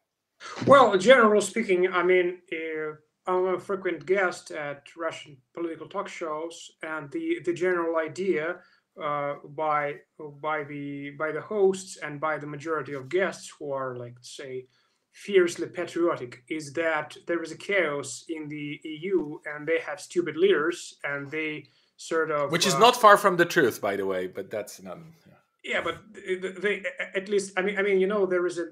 Well, 0.66 0.96
generally 0.98 1.40
speaking, 1.40 1.92
I 1.92 2.02
mean. 2.02 2.38
Uh, 2.52 2.96
I'm 3.26 3.46
a 3.46 3.58
frequent 3.58 4.04
guest 4.04 4.50
at 4.50 4.82
Russian 4.96 5.38
political 5.54 5.88
talk 5.88 6.08
shows, 6.08 6.72
and 6.82 7.10
the, 7.10 7.38
the 7.44 7.54
general 7.54 7.96
idea 7.96 8.56
uh, 9.02 9.34
by 9.44 9.94
by 10.40 10.64
the 10.64 11.10
by 11.18 11.32
the 11.32 11.40
hosts 11.40 11.98
and 12.02 12.20
by 12.20 12.38
the 12.38 12.46
majority 12.46 12.94
of 12.94 13.08
guests 13.08 13.52
who 13.58 13.72
are 13.72 13.96
like 13.96 14.14
say 14.20 14.66
fiercely 15.12 15.66
patriotic 15.66 16.42
is 16.48 16.72
that 16.72 17.16
there 17.26 17.42
is 17.42 17.52
a 17.52 17.56
chaos 17.56 18.24
in 18.28 18.48
the 18.48 18.80
EU 18.84 19.38
and 19.46 19.66
they 19.66 19.78
have 19.78 20.00
stupid 20.00 20.36
leaders 20.36 20.96
and 21.04 21.30
they 21.30 21.64
sort 21.96 22.30
of 22.30 22.50
which 22.50 22.66
is 22.66 22.74
uh, 22.74 22.78
not 22.78 22.96
far 22.96 23.16
from 23.16 23.36
the 23.36 23.44
truth 23.44 23.80
by 23.80 23.94
the 23.96 24.04
way 24.04 24.26
but 24.26 24.50
that's 24.50 24.82
not 24.82 24.98
yeah. 25.26 25.72
yeah 25.72 25.80
but 25.80 25.98
they 26.12 26.84
at 27.14 27.28
least 27.28 27.52
I 27.56 27.62
mean 27.62 27.78
I 27.78 27.82
mean 27.82 28.00
you 28.00 28.08
know 28.08 28.26
there 28.26 28.46
is 28.46 28.58
a 28.58 28.66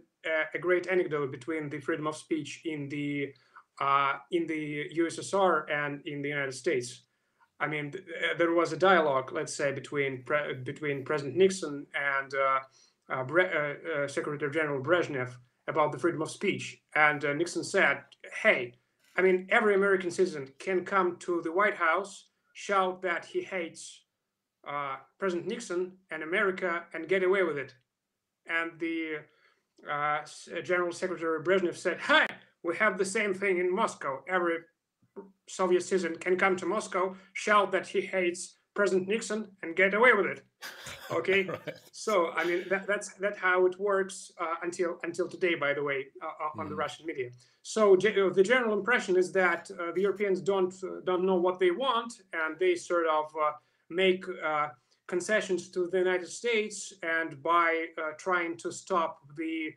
a 0.55 0.59
great 0.59 0.87
anecdote 0.87 1.31
between 1.33 1.69
the 1.69 1.81
freedom 1.81 2.07
of 2.07 2.17
speech 2.17 2.61
in 2.64 2.88
the 2.88 3.33
uh, 3.81 4.14
in 4.31 4.47
the 4.47 4.88
USSR 4.97 5.71
and 5.71 6.00
in 6.07 6.23
the 6.23 6.29
United 6.29 6.55
States 6.55 7.02
I 7.62 7.69
mean, 7.69 7.92
uh, 7.95 8.37
there 8.37 8.52
was 8.52 8.73
a 8.73 8.76
dialogue, 8.76 9.33
let's 9.33 9.54
say, 9.54 9.71
between 9.71 10.25
pre 10.25 10.54
between 10.54 11.04
President 11.04 11.37
Nixon 11.37 11.87
and 11.95 12.35
uh, 12.35 12.59
uh, 13.09 13.23
uh, 13.23 14.09
Secretary 14.09 14.50
General 14.50 14.83
Brezhnev 14.83 15.31
about 15.69 15.92
the 15.92 15.99
freedom 15.99 16.23
of 16.23 16.31
speech. 16.31 16.83
And 16.97 17.23
Nixon 17.38 17.62
said, 17.62 18.02
"Hey, 18.42 18.75
I 19.16 19.23
mean, 19.23 19.47
every 19.50 19.76
American 19.76 20.11
citizen 20.11 20.49
can 20.59 20.85
come 20.85 21.16
to 21.21 21.40
the 21.42 21.52
White 21.52 21.76
House, 21.76 22.31
shout 22.52 23.00
that 23.02 23.25
he 23.25 23.42
hates 23.42 24.02
President 25.21 25.47
Nixon 25.47 25.92
and 26.11 26.25
America, 26.25 26.85
and 26.92 27.09
get 27.09 27.23
away 27.23 27.45
with 27.45 27.59
it." 27.59 27.75
And 28.47 28.73
the 28.81 29.19
General 30.64 30.92
Secretary 30.92 31.40
Brezhnev 31.45 31.76
said, 31.76 32.00
"Hi." 32.00 32.26
We 32.64 32.76
have 32.76 32.97
the 32.97 33.04
same 33.04 33.35
thing 33.35 33.59
in 33.59 33.75
Moscow. 33.75 34.23
Every 34.28 34.59
Soviet 35.49 35.83
citizen 35.83 36.16
can 36.16 36.37
come 36.37 36.57
to 36.57 36.66
Moscow, 36.66 37.14
shout 37.35 37.73
that 37.73 37.87
he 37.87 38.00
hates 38.00 38.57
President 38.75 39.07
Nixon, 39.09 39.49
and 39.62 39.76
get 39.76 39.95
away 39.95 40.12
with 40.12 40.26
it. 40.26 40.42
Okay, 41.11 41.42
right. 41.42 41.75
so 41.90 42.31
I 42.35 42.45
mean 42.45 42.64
that, 42.71 42.87
that's 42.87 43.12
that 43.14 43.37
how 43.37 43.66
it 43.66 43.78
works 43.78 44.33
uh, 44.40 44.54
until 44.62 44.99
until 45.02 45.28
today. 45.28 45.54
By 45.54 45.75
the 45.75 45.83
way, 45.83 46.07
uh, 46.23 46.26
uh 46.26 46.61
on 46.61 46.66
mm. 46.66 46.71
the 46.71 46.75
Russian 46.75 47.04
media. 47.04 47.28
So 47.61 47.95
uh, 47.95 48.31
the 48.33 48.42
general 48.42 48.78
impression 48.78 49.16
is 49.16 49.31
that 49.33 49.71
uh, 49.73 49.92
the 49.95 50.00
Europeans 50.00 50.40
don't 50.40 50.73
uh, 50.83 51.00
don't 51.04 51.25
know 51.25 51.35
what 51.35 51.59
they 51.59 51.71
want, 51.71 52.14
and 52.33 52.59
they 52.59 52.76
sort 52.76 53.07
of 53.09 53.26
make 53.90 54.25
concessions 55.07 55.69
to 55.73 55.88
the 55.92 55.99
United 55.99 56.28
States, 56.28 56.95
and 57.02 57.42
by 57.42 57.88
trying 58.16 58.57
to 58.59 58.73
stop 58.73 59.19
the 59.37 59.75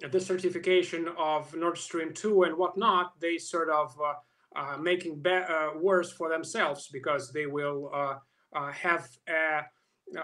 the 0.00 0.20
certification 0.20 1.08
of 1.18 1.54
Nord 1.54 1.78
Stream 1.78 2.12
2 2.12 2.44
and 2.44 2.56
whatnot, 2.56 3.12
they 3.20 3.38
sort 3.38 3.70
of 3.70 3.96
uh, 4.00 4.14
uh, 4.56 4.76
making 4.78 5.20
uh, 5.26 5.70
worse 5.80 6.12
for 6.12 6.28
themselves 6.28 6.88
because 6.92 7.32
they 7.32 7.46
will 7.46 7.90
uh, 7.92 8.14
uh, 8.54 8.70
have 8.70 9.08
a, 9.28 9.62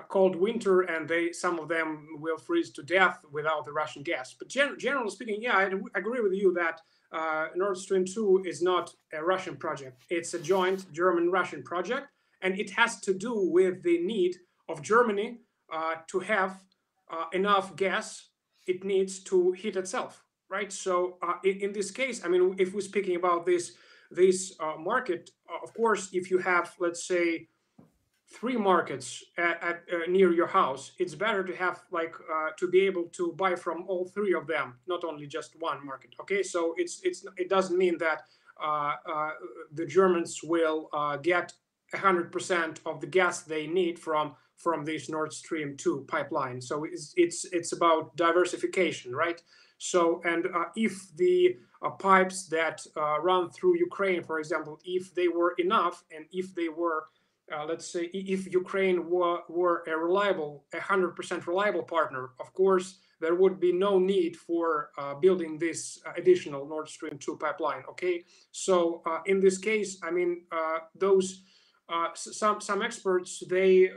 cold 0.09 0.37
winter 0.37 0.83
and 0.83 1.09
they 1.09 1.33
some 1.33 1.59
of 1.59 1.67
them 1.67 2.07
will 2.21 2.37
freeze 2.37 2.71
to 2.71 2.83
death 2.83 3.25
without 3.33 3.65
the 3.65 3.73
Russian 3.73 4.03
gas. 4.03 4.37
But 4.39 4.49
gen 4.49 4.79
generally 4.79 5.09
speaking, 5.09 5.41
yeah, 5.41 5.57
I 5.57 5.65
agree 5.99 6.21
with 6.21 6.35
you 6.35 6.53
that 6.53 6.81
uh, 7.13 7.47
Nord 7.57 7.79
Stream 7.79 8.05
2 8.05 8.45
is 8.47 8.63
not 8.63 8.95
a 9.15 9.25
Russian 9.25 9.57
project. 9.57 10.05
It's 10.11 10.35
a 10.35 10.39
joint 10.39 10.93
German-Russian 10.93 11.63
project, 11.63 12.09
and 12.43 12.61
it 12.61 12.71
has 12.73 13.01
to 13.01 13.15
do 13.15 13.33
with 13.35 13.83
the 13.83 13.99
need 14.03 14.37
of 14.69 14.83
Germany 14.83 15.39
to 16.09 16.21
have 16.21 16.61
enough 17.33 17.75
gas 17.75 18.30
it 18.67 18.85
needs 18.85 19.19
to 19.21 19.53
heat 19.53 19.77
itself, 19.77 20.25
right? 20.49 20.73
So 20.73 21.19
uh, 21.23 21.35
in, 21.45 21.61
in, 21.61 21.73
this 21.73 21.91
case, 21.91 22.25
I 22.25 22.29
mean, 22.29 22.55
if 22.59 22.75
we're 22.75 22.81
speaking 22.81 23.17
about 23.17 23.47
this 23.47 23.73
this 24.11 24.55
uh, 24.59 24.75
market, 24.77 25.31
uh, 25.49 25.63
of 25.63 25.73
course, 25.73 26.11
if 26.13 26.31
you 26.33 26.39
have, 26.39 26.75
let's 26.81 27.07
say, 27.07 27.47
three 28.27 28.57
markets 28.57 29.23
at, 29.39 29.63
at 29.63 29.83
uh, 29.93 30.11
near 30.11 30.33
your 30.33 30.49
house, 30.49 30.93
it's 30.99 31.15
better 31.15 31.45
to 31.45 31.55
have 31.55 31.83
like 31.93 32.15
uh, 32.33 32.51
to 32.59 32.69
be 32.69 32.81
able 32.81 33.05
to 33.13 33.33
buy 33.33 33.55
from 33.55 33.85
all 33.87 34.05
three 34.07 34.35
of 34.35 34.47
them, 34.47 34.75
not 34.89 35.05
only 35.05 35.27
just 35.27 35.55
one 35.61 35.85
market. 35.87 36.15
Okay, 36.21 36.43
so 36.43 36.75
it's 36.77 37.01
it's 37.05 37.25
it 37.37 37.49
doesn't 37.49 37.79
mean 37.79 37.99
that 37.99 38.23
uh, 38.61 38.95
the 39.73 39.87
Germans 39.87 40.41
will 40.43 40.91
get 41.23 41.53
100% 41.95 42.79
of 42.87 43.01
the 43.01 43.07
gas 43.07 43.43
they 43.43 43.67
need 43.67 43.99
from 43.99 44.35
from 44.63 44.85
this 44.85 45.09
Nord 45.09 45.33
Stream 45.33 45.77
2 45.77 46.05
pipeline. 46.09 46.61
So 46.61 46.85
it's 46.85 47.15
it's, 47.17 47.45
it's 47.47 47.73
about 47.73 48.17
diversification, 48.17 49.15
right? 49.15 49.43
So 49.81 50.21
and 50.25 50.47
uh, 50.47 50.67
if 50.77 51.17
the 51.17 51.57
uh, 51.83 51.91
pipes 51.91 52.47
that 52.49 52.87
uh, 52.97 53.19
run 53.21 53.51
through 53.51 53.79
Ukraine, 53.79 54.23
for 54.23 54.39
example, 54.39 54.79
if 54.85 55.15
they 55.15 55.29
were 55.29 55.55
enough 55.59 56.05
and 56.15 56.27
if 56.33 56.55
they 56.55 56.69
were 56.69 57.07
uh, 57.53 57.65
let's 57.65 57.91
say 57.93 58.03
if 58.13 58.53
Ukraine 58.53 59.11
were, 59.11 59.41
were 59.49 59.83
a 59.89 59.97
reliable, 59.97 60.67
a 60.73 60.81
hundred 60.81 61.17
percent 61.17 61.49
reliable 61.49 61.83
partner, 61.83 62.31
of 62.39 62.53
course 62.53 62.99
there 63.21 63.35
would 63.35 63.59
be 63.59 63.73
no 63.73 63.99
need 63.99 64.37
for 64.37 64.91
uh, 64.97 65.15
building 65.15 65.59
this 65.59 65.99
uh, 66.07 66.13
additional 66.17 66.69
Nord 66.69 66.89
Stream 66.89 67.19
2 67.19 67.39
pipeline. 67.39 67.83
Okay, 67.91 68.25
so 68.53 69.03
in 69.27 69.41
this 69.41 69.59
case, 69.59 69.99
I 70.03 70.11
mean, 70.11 70.43
those 70.95 71.43
some 72.15 72.61
some 72.61 72.83
experts 72.83 73.43
they 73.49 73.91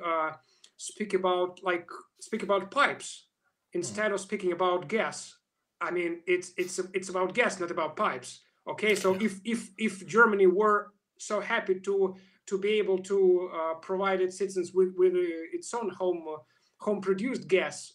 speak 0.77 1.13
about 1.13 1.59
like 1.63 1.89
speak 2.19 2.43
about 2.43 2.71
pipes 2.71 3.27
hmm. 3.73 3.79
instead 3.79 4.11
of 4.11 4.19
speaking 4.19 4.51
about 4.51 4.87
gas. 4.87 5.35
I 5.81 5.91
mean, 5.91 6.21
it's 6.27 6.53
it's 6.57 6.79
it's 6.93 7.09
about 7.09 7.33
gas, 7.33 7.59
not 7.59 7.71
about 7.71 7.95
pipes. 7.95 8.41
Okay, 8.67 8.95
so 8.95 9.15
if 9.15 9.39
if 9.43 9.71
if 9.77 10.07
Germany 10.07 10.47
were 10.47 10.93
so 11.17 11.39
happy 11.41 11.79
to 11.81 12.15
to 12.45 12.57
be 12.57 12.79
able 12.79 12.99
to 12.99 13.49
uh, 13.53 13.73
provide 13.75 14.21
its 14.21 14.37
citizens 14.37 14.71
with 14.73 14.93
with 14.97 15.13
uh, 15.13 15.43
its 15.53 15.73
own 15.73 15.89
home 15.89 16.23
uh, 16.27 16.37
home 16.79 17.01
produced 17.01 17.47
gas 17.47 17.93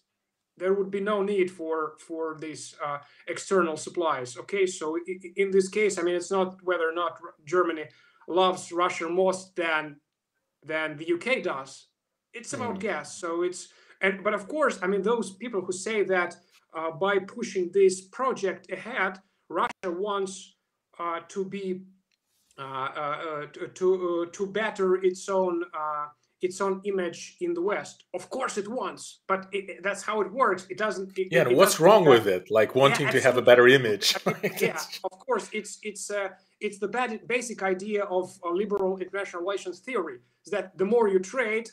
there 0.59 0.75
would 0.75 0.91
be 0.91 1.01
no 1.01 1.23
need 1.23 1.51
for 1.51 1.95
for 1.99 2.37
these 2.41 2.75
uh, 2.85 2.99
external 3.27 3.77
supplies. 3.77 4.37
Okay, 4.37 4.67
so 4.67 4.99
in 5.37 5.51
this 5.51 5.69
case, 5.69 5.99
I 5.99 6.03
mean, 6.03 6.17
it's 6.17 6.31
not 6.31 6.57
whether 6.63 6.89
or 6.89 6.95
not 6.95 7.19
Germany 7.45 7.85
loves 8.29 8.73
Russia 8.73 9.09
most 9.09 9.57
than 9.57 9.97
than 10.63 10.97
the 10.97 11.13
UK 11.15 11.43
does. 11.43 11.89
It's 12.33 12.53
about 12.53 12.77
mm. 12.77 12.81
gas. 12.81 13.19
So 13.21 13.43
it's 13.43 13.69
and 14.01 14.23
but 14.23 14.35
of 14.35 14.49
course, 14.49 14.79
I 14.83 14.87
mean, 14.87 15.03
those 15.03 15.31
people 15.31 15.61
who 15.61 15.73
say 15.73 16.05
that 16.05 16.37
uh, 16.77 16.91
by 16.93 17.19
pushing 17.19 17.71
this 17.73 18.03
project 18.03 18.71
ahead, 18.71 19.19
Russia 19.49 19.91
wants 19.91 20.55
uh, 20.99 21.21
to 21.29 21.45
be 21.45 21.83
uh, 22.59 22.63
uh, 22.63 22.67
uh, 22.67 23.47
to 23.75 24.29
to 24.33 24.47
better 24.47 24.97
its 24.97 25.29
own 25.29 25.65
its 26.41 26.61
own 26.61 26.81
image 26.85 27.37
in 27.41 27.53
the 27.53 27.61
West. 27.61 28.05
Of 28.15 28.31
course, 28.31 28.59
it 28.59 28.69
wants, 28.69 29.21
but 29.27 29.47
it, 29.53 29.83
that's 29.83 30.03
how 30.03 30.21
it 30.21 30.33
works. 30.33 30.67
It 30.71 30.79
doesn't. 30.79 31.19
It, 31.19 31.29
yeah, 31.31 31.49
it, 31.49 31.57
what's 31.57 31.81
wrong 31.81 32.05
with 32.05 32.27
it? 32.27 32.51
Like 32.51 32.75
wanting 32.75 33.07
yeah, 33.07 33.13
to 33.13 33.21
have 33.21 33.37
a 33.37 33.43
better 33.43 33.67
image. 33.67 34.17
yeah, 34.61 34.79
of 35.05 35.19
course, 35.19 35.49
it's 35.53 35.79
it's 35.83 36.11
uh, 36.11 36.29
it's 36.61 36.79
the 36.79 36.89
bad, 36.89 37.27
basic 37.27 37.63
idea 37.63 38.05
of 38.05 38.31
uh, 38.45 38.51
liberal 38.51 38.99
international 38.99 39.43
relations 39.43 39.81
theory. 39.81 40.19
Is 40.47 40.53
that 40.53 40.77
the 40.79 40.85
more 40.85 41.09
you 41.09 41.19
trade, 41.19 41.69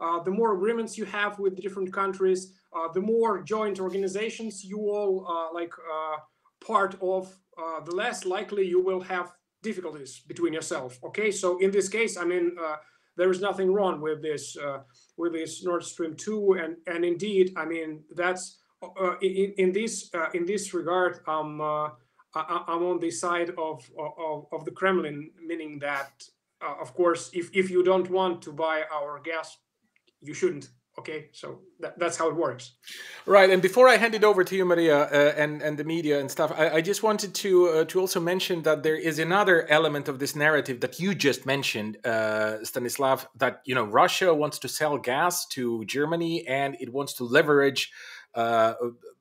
uh, 0.00 0.22
the 0.22 0.30
more 0.30 0.54
agreements 0.54 0.96
you 0.96 1.04
have 1.04 1.38
with 1.38 1.60
different 1.60 1.92
countries, 1.92 2.52
uh, 2.76 2.88
the 2.92 3.00
more 3.00 3.42
joint 3.42 3.80
organizations 3.80 4.64
you 4.64 4.78
all 4.78 5.26
uh, 5.26 5.52
like 5.52 5.72
uh, 5.72 6.16
part 6.64 6.96
of, 7.02 7.36
the 7.84 7.94
less 7.94 8.24
likely 8.24 8.64
you 8.66 8.80
will 8.80 9.00
have 9.00 9.32
difficulties 9.62 10.22
between 10.28 10.52
yourself. 10.52 10.98
Okay, 11.04 11.30
so 11.30 11.58
in 11.58 11.70
this 11.70 11.88
case, 11.88 12.16
I 12.16 12.24
mean 12.24 12.56
there 13.18 13.30
is 13.30 13.40
nothing 13.40 13.72
wrong 13.72 14.00
with 14.00 14.22
this 14.22 14.56
uh, 14.56 14.78
with 15.16 15.32
this 15.32 15.64
Nord 15.64 15.84
Stream 15.84 16.14
two, 16.14 16.52
and 16.52 16.76
and 16.86 17.04
indeed, 17.04 17.52
I 17.56 17.64
mean 17.66 18.04
that's 18.14 18.58
uh, 18.82 19.16
in, 19.20 19.52
in 19.58 19.72
this 19.72 20.08
uh, 20.14 20.30
in 20.32 20.46
this 20.46 20.72
regard, 20.72 21.18
um, 21.26 21.60
I, 21.60 22.64
am 22.68 22.84
on 22.84 23.00
the 23.00 23.10
side 23.10 23.50
of, 23.58 23.82
of, 23.98 24.46
of 24.52 24.64
the 24.64 24.70
Kremlin, 24.70 25.30
meaning 25.44 25.80
that 25.80 26.12
of 26.80 26.94
course, 26.94 27.30
if 27.32 27.50
if 27.52 27.70
you 27.70 27.82
don't 27.82 28.08
want 28.08 28.40
to 28.42 28.52
buy 28.52 28.84
our 28.92 29.20
gas, 29.20 29.56
you 30.20 30.34
shouldn't 30.34 30.68
okay 30.98 31.28
so 31.32 31.60
that, 31.78 31.96
that's 31.98 32.16
how 32.16 32.28
it 32.28 32.34
works 32.34 32.72
right 33.24 33.50
and 33.50 33.62
before 33.62 33.88
i 33.88 33.96
hand 33.96 34.14
it 34.14 34.24
over 34.24 34.42
to 34.42 34.56
you 34.56 34.64
maria 34.64 35.02
uh, 35.04 35.34
and 35.36 35.62
and 35.62 35.78
the 35.78 35.84
media 35.84 36.18
and 36.18 36.30
stuff 36.30 36.52
i, 36.56 36.68
I 36.70 36.80
just 36.80 37.02
wanted 37.02 37.34
to 37.34 37.68
uh, 37.68 37.84
to 37.84 38.00
also 38.00 38.20
mention 38.20 38.62
that 38.62 38.82
there 38.82 38.96
is 38.96 39.18
another 39.18 39.66
element 39.68 40.08
of 40.08 40.18
this 40.18 40.34
narrative 40.34 40.80
that 40.80 40.98
you 40.98 41.14
just 41.14 41.46
mentioned 41.46 42.04
uh, 42.04 42.64
stanislav 42.64 43.28
that 43.36 43.60
you 43.64 43.74
know 43.74 43.84
russia 43.84 44.34
wants 44.34 44.58
to 44.60 44.68
sell 44.68 44.98
gas 44.98 45.46
to 45.48 45.84
germany 45.84 46.46
and 46.46 46.76
it 46.80 46.92
wants 46.92 47.14
to 47.14 47.24
leverage 47.24 47.92
uh, 48.34 48.74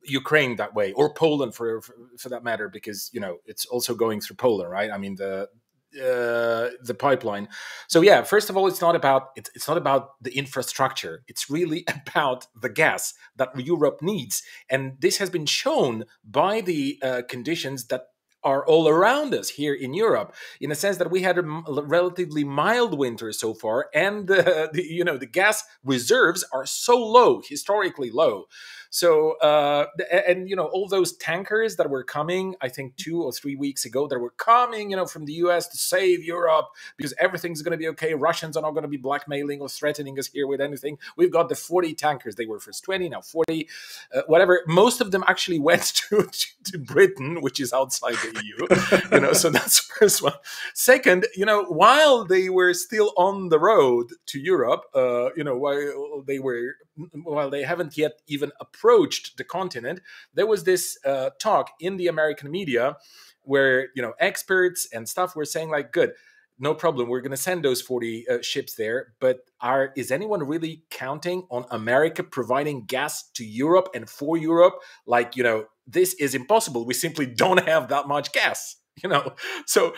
Ukraine 0.04 0.56
that 0.58 0.74
way, 0.74 0.92
or 0.94 1.14
Poland 1.14 1.56
for, 1.56 1.82
for, 1.82 1.96
for 2.18 2.30
that 2.30 2.44
matter, 2.44 2.70
because 2.70 3.10
you 3.14 3.20
know 3.20 3.38
it's 3.46 3.66
also 3.66 3.96
going 3.96 4.22
through 4.22 4.36
Poland, 4.36 4.70
right? 4.70 4.92
I 4.92 4.98
mean 4.98 5.16
the 5.16 5.50
uh, 5.96 6.70
the 6.82 6.96
pipeline. 6.98 7.48
So 7.88 8.02
yeah, 8.02 8.24
first 8.24 8.50
of 8.50 8.58
all, 8.58 8.68
it's 8.68 8.82
not 8.82 8.96
about 8.96 9.30
it's, 9.36 9.50
it's 9.56 9.68
not 9.68 9.78
about 9.78 10.22
the 10.22 10.38
infrastructure. 10.38 11.24
It's 11.28 11.50
really 11.50 11.86
about 12.08 12.48
the 12.60 12.70
gas 12.70 13.14
that 13.36 13.50
Europe 13.60 14.02
needs, 14.02 14.44
and 14.70 14.98
this 15.00 15.18
has 15.18 15.30
been 15.30 15.46
shown 15.46 16.06
by 16.24 16.62
the 16.62 17.00
uh, 17.02 17.22
conditions 17.28 17.88
that 17.88 18.08
are 18.44 18.66
all 18.66 18.88
around 18.88 19.34
us 19.34 19.50
here 19.50 19.74
in 19.74 19.94
Europe, 19.94 20.34
in 20.62 20.72
a 20.72 20.76
sense 20.76 20.98
that 20.98 21.12
we 21.12 21.22
had 21.22 21.38
a 21.38 21.42
relatively 21.42 22.44
mild 22.44 22.98
winter 22.98 23.32
so 23.34 23.54
far, 23.54 23.90
and 23.94 24.28
the, 24.28 24.70
the 24.74 24.84
you 24.84 25.04
know 25.04 25.18
the 25.18 25.26
gas 25.26 25.64
reserves 25.84 26.46
are 26.54 26.66
so 26.66 26.98
low, 26.98 27.42
historically 27.48 28.12
low. 28.12 28.46
So, 28.90 29.38
uh, 29.40 29.88
and 30.28 30.50
you 30.50 30.56
know, 30.56 30.66
all 30.66 30.88
those 30.88 31.16
tankers 31.18 31.76
that 31.78 31.90
were 31.90 32.04
coming, 32.04 32.56
I 32.62 32.70
think 32.70 32.96
two 32.98 33.24
or 33.24 33.32
three 33.32 33.56
weeks 33.56 33.86
ago, 33.86 34.08
that 34.08 34.20
were 34.20 34.32
coming, 34.32 34.92
you 34.92 34.98
know, 34.98 35.06
from 35.06 35.26
the 35.26 35.34
US 35.34 35.68
to 35.70 35.78
save 35.78 36.24
Europe 36.24 36.68
because 36.96 37.14
everything's 37.20 37.62
going 37.62 37.72
to 37.72 37.78
be 37.78 37.88
okay. 37.90 38.14
Russians 38.14 38.58
are 38.58 38.62
not 38.62 38.72
going 38.72 38.84
to 38.84 38.90
be 38.90 38.98
blackmailing 38.98 39.62
or 39.62 39.70
threatening 39.70 40.18
us 40.20 40.28
here 40.28 40.48
with 40.48 40.62
anything. 40.62 40.98
We've 41.16 41.32
got 41.32 41.50
the 41.50 41.56
40 41.56 41.94
tankers. 41.96 42.36
They 42.36 42.46
were 42.46 42.60
first 42.60 42.84
20, 42.84 43.10
now 43.10 43.22
40, 43.22 43.68
uh, 44.14 44.22
whatever. 44.28 44.62
Most 44.68 45.02
of 45.02 45.12
them 45.12 45.24
actually 45.28 45.60
went 45.68 45.84
to, 46.10 46.30
to 46.66 46.78
Britain, 46.78 47.42
which 47.42 47.60
is 47.60 47.74
outside 47.74 48.16
the 48.16 48.44
EU, 48.44 49.12
you 49.16 49.22
know, 49.22 49.34
so 49.34 49.50
that's 49.50 49.80
first 49.80 50.22
one. 50.22 50.34
Second, 50.74 51.28
you 51.36 51.46
know, 51.46 51.64
while 51.66 52.26
they 52.26 52.50
were 52.50 52.74
still 52.74 53.14
on 53.18 53.50
the 53.50 53.60
road 53.60 54.08
to 54.28 54.40
Europe, 54.40 54.84
uh, 54.96 55.34
you 55.36 55.44
know, 55.44 55.58
while 55.58 56.24
they 56.26 56.40
were, 56.40 56.76
while 57.24 57.50
they 57.50 57.64
haven't 57.64 57.98
yet 57.98 58.22
even 58.28 58.52
approached 58.60 59.38
the 59.38 59.44
continent, 59.44 60.02
there 60.34 60.48
was 60.48 60.64
this 60.64 60.98
uh, 61.06 61.32
talk 61.40 61.72
in 61.80 61.98
the 61.98 62.08
American 62.08 62.52
media 62.52 62.98
where 63.44 63.88
you 63.96 64.02
know 64.02 64.14
experts 64.20 64.88
and 64.94 65.08
stuff 65.08 65.36
were 65.36 65.46
saying 65.46 65.70
like, 65.70 65.92
"Good, 65.92 66.14
no 66.60 66.74
problem, 66.74 67.08
we're 67.10 67.22
going 67.22 67.32
to 67.32 67.38
send 67.38 67.64
those 67.64 67.82
forty 67.82 68.28
uh, 68.28 68.42
ships 68.42 68.76
there." 68.76 69.14
But 69.20 69.40
are 69.62 69.94
is 69.96 70.12
anyone 70.12 70.44
really 70.44 70.84
counting 70.90 71.48
on 71.50 71.66
America 71.72 72.24
providing 72.24 72.86
gas 72.86 73.30
to 73.36 73.46
Europe 73.46 73.90
and 73.94 74.10
for 74.10 74.38
Europe? 74.38 74.76
Like 75.06 75.36
you 75.36 75.44
know, 75.44 75.66
this 75.86 76.14
is 76.16 76.36
impossible. 76.36 76.86
We 76.86 76.94
simply 76.94 77.26
don't 77.26 77.66
have 77.68 77.90
that 77.90 78.08
much 78.08 78.32
gas. 78.32 78.76
you 79.04 79.10
know? 79.10 79.34
So 79.66 79.94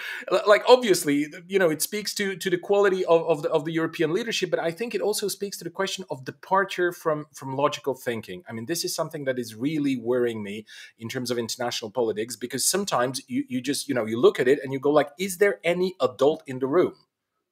like 0.45 0.63
obviously 0.67 1.27
you 1.47 1.59
know 1.59 1.69
it 1.69 1.81
speaks 1.81 2.13
to 2.15 2.35
to 2.35 2.49
the 2.49 2.57
quality 2.57 3.05
of, 3.05 3.23
of 3.27 3.43
the 3.43 3.49
of 3.49 3.65
the 3.65 3.71
european 3.71 4.13
leadership 4.13 4.49
but 4.49 4.59
i 4.59 4.71
think 4.71 4.93
it 4.93 5.01
also 5.01 5.27
speaks 5.27 5.57
to 5.57 5.63
the 5.63 5.69
question 5.69 6.05
of 6.09 6.25
departure 6.25 6.91
from 6.91 7.25
from 7.33 7.55
logical 7.55 7.93
thinking. 7.93 8.43
I 8.47 8.53
mean 8.53 8.65
this 8.65 8.83
is 8.83 8.93
something 8.93 9.25
that 9.25 9.39
is 9.39 9.55
really 9.55 9.97
worrying 9.97 10.43
me 10.43 10.65
in 10.97 11.09
terms 11.09 11.31
of 11.31 11.37
international 11.37 11.91
politics 11.91 12.35
because 12.35 12.67
sometimes 12.67 13.21
you 13.27 13.43
you 13.47 13.61
just 13.61 13.87
you 13.87 13.95
know 13.95 14.05
you 14.05 14.19
look 14.19 14.39
at 14.39 14.47
it 14.47 14.59
and 14.63 14.73
you 14.73 14.79
go 14.79 14.91
like 14.91 15.09
is 15.17 15.37
there 15.37 15.59
any 15.63 15.95
adult 16.01 16.43
in 16.47 16.59
the 16.59 16.67
room? 16.67 16.93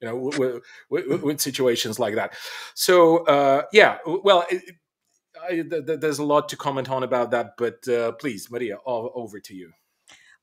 You 0.01 0.07
know 0.07 0.15
with, 0.15 0.61
with, 0.89 1.23
with 1.23 1.41
situations 1.41 1.99
like 1.99 2.15
that. 2.15 2.33
So 2.73 3.25
uh 3.25 3.63
yeah 3.71 3.97
well 4.05 4.45
it, 4.49 4.63
I, 5.41 5.49
th- 5.49 5.99
there's 6.01 6.19
a 6.19 6.23
lot 6.23 6.49
to 6.49 6.57
comment 6.57 6.89
on 6.89 7.03
about 7.03 7.29
that 7.31 7.53
but 7.57 7.87
uh, 7.87 8.13
please 8.13 8.49
maria 8.49 8.77
over 8.85 9.39
to 9.39 9.53
you 9.53 9.71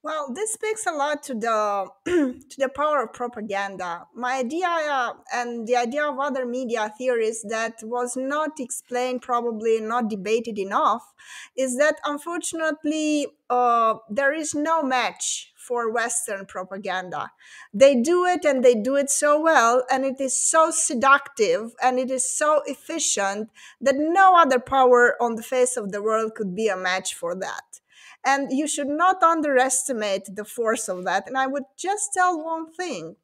well, 0.05 0.31
this 0.35 0.53
speaks 0.53 0.85
a 0.87 0.93
lot 0.93 1.23
to 1.23 1.35
the 1.35 1.89
to 2.05 2.57
the 2.59 2.69
power 2.69 3.05
of 3.05 3.15
propaganda. 3.15 4.07
My 4.15 4.35
idea 4.35 4.67
uh, 4.69 5.15
and 5.33 5.67
the 5.67 5.77
idea 5.77 6.05
of 6.05 6.19
other 6.19 6.45
media 6.45 6.93
theories 6.99 7.43
that 7.49 7.77
was 7.83 8.15
not 8.15 8.61
explained, 8.61 9.23
probably 9.23 9.81
not 9.81 10.11
debated 10.11 10.59
enough, 10.59 11.15
is 11.57 11.79
that 11.79 11.97
unfortunately 12.05 13.29
uh, 13.49 13.95
there 14.11 14.35
is 14.35 14.55
no 14.55 14.83
match 14.83 15.55
for 15.57 15.91
Western 15.91 16.45
propaganda. 16.45 17.33
They 17.73 17.95
do 17.95 18.27
it 18.27 18.45
and 18.45 18.63
they 18.63 18.75
do 18.75 18.97
it 18.97 19.09
so 19.09 19.41
well, 19.41 19.87
and 19.91 20.05
it 20.05 20.21
is 20.21 20.37
so 20.37 20.71
seductive 20.71 21.73
and 21.83 21.99
it 21.99 22.11
is 22.11 22.31
so 22.31 22.61
efficient 22.67 23.49
that 23.81 23.95
no 23.97 24.37
other 24.37 24.59
power 24.59 25.17
on 25.19 25.37
the 25.37 25.43
face 25.43 25.79
of 25.79 25.93
the 25.93 26.03
world 26.03 26.35
could 26.35 26.55
be 26.55 26.69
a 26.69 26.77
match 26.77 27.15
for 27.15 27.35
that. 27.37 27.81
And 28.25 28.51
you 28.51 28.67
should 28.67 28.89
not 28.89 29.23
underestimate 29.23 30.35
the 30.35 30.45
force 30.45 30.89
of 30.89 31.05
that. 31.05 31.27
And 31.27 31.37
I 31.37 31.47
would 31.47 31.65
just 31.77 32.11
tell 32.15 32.43
one 32.43 32.73
thing 32.73 33.17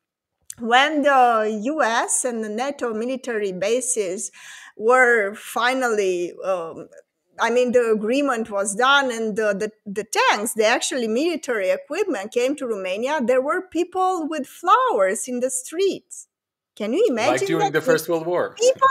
when 0.59 1.03
the 1.03 1.61
US 1.65 2.25
and 2.25 2.45
the 2.45 2.49
NATO 2.49 2.93
military 2.93 3.53
bases 3.53 4.31
were 4.77 5.35
finally 5.35 6.35
um, 6.45 6.89
I 7.41 7.51
mean, 7.51 7.73
the 7.73 7.91
agreement 7.93 8.51
was 8.51 8.75
done, 8.75 9.11
and 9.11 9.37
the, 9.37 9.55
the, 9.55 9.73
the, 9.87 10.05
tanks, 10.05 10.53
the 10.53 10.67
actually 10.67 11.09
military 11.09 11.71
equipment 11.71 12.33
came 12.33 12.55
to 12.57 12.67
Romania. 12.67 13.21
There 13.25 13.41
were 13.41 13.63
people 13.63 14.29
with 14.29 14.47
flowers 14.47 15.27
in 15.27 15.41
the 15.41 15.51
streets. 15.51 16.29
Can 16.77 16.93
you 16.93 17.07
imagine? 17.09 17.39
Like 17.39 17.47
during 17.47 17.73
the 17.73 17.81
First 17.81 18.09
World 18.09 18.27
War. 18.27 18.55
People, 18.61 18.89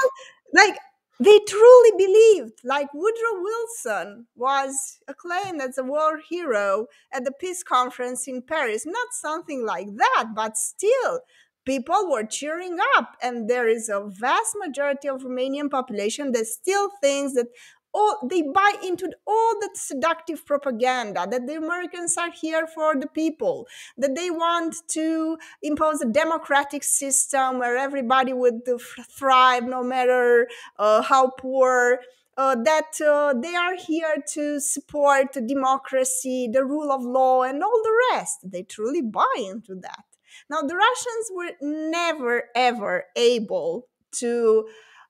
like, 0.53 0.77
they 1.19 1.39
truly 1.47 1.91
believed, 1.97 2.61
like 2.63 2.93
Woodrow 2.93 3.41
Wilson 3.41 4.27
was 4.35 4.99
acclaimed 5.07 5.61
as 5.61 5.77
a 5.77 5.83
war 5.83 6.17
hero 6.17 6.87
at 7.11 7.25
the 7.25 7.31
peace 7.31 7.61
conference 7.61 8.27
in 8.27 8.41
Paris. 8.41 8.85
Not 8.85 9.07
something 9.11 9.65
like 9.65 9.87
that, 9.97 10.27
but 10.33 10.57
still, 10.57 11.19
people 11.65 12.09
were 12.09 12.23
cheering 12.23 12.77
up. 12.97 13.17
And 13.21 13.49
there 13.49 13.67
is 13.67 13.89
a 13.89 14.05
vast 14.07 14.55
majority 14.59 15.09
of 15.09 15.21
Romanian 15.23 15.69
population 15.69 16.31
that 16.31 16.47
still 16.47 16.89
thinks 17.01 17.33
that 17.33 17.47
all 17.93 18.17
they 18.29 18.41
buy 18.41 18.73
into 18.83 19.09
all 19.25 19.53
that 19.61 19.75
seductive 19.75 20.45
propaganda 20.45 21.27
that 21.29 21.47
the 21.47 21.55
Americans 21.55 22.17
are 22.17 22.31
here 22.31 22.67
for 22.67 22.95
the 22.95 23.07
people, 23.07 23.67
that 23.97 24.15
they 24.15 24.29
want 24.29 24.75
to 24.89 25.37
impose 25.61 26.01
a 26.01 26.05
democratic 26.05 26.83
system 26.83 27.59
where 27.59 27.77
everybody 27.77 28.33
would 28.33 28.61
thrive 29.09 29.63
no 29.63 29.83
matter 29.83 30.47
uh, 30.77 31.01
how 31.01 31.29
poor. 31.29 31.99
Uh, 32.37 32.55
that 32.55 33.01
uh, 33.05 33.33
they 33.37 33.53
are 33.53 33.75
here 33.75 34.15
to 34.25 34.61
support 34.61 35.33
democracy, 35.45 36.47
the 36.49 36.63
rule 36.63 36.89
of 36.89 37.03
law, 37.03 37.41
and 37.43 37.61
all 37.61 37.81
the 37.83 38.13
rest. 38.13 38.49
They 38.49 38.63
truly 38.63 39.01
buy 39.01 39.25
into 39.37 39.75
that. 39.75 40.05
Now, 40.49 40.61
the 40.61 40.75
Russians 40.75 41.31
were 41.31 41.51
never 41.61 42.43
ever 42.55 43.07
able 43.17 43.89
to 44.13 44.69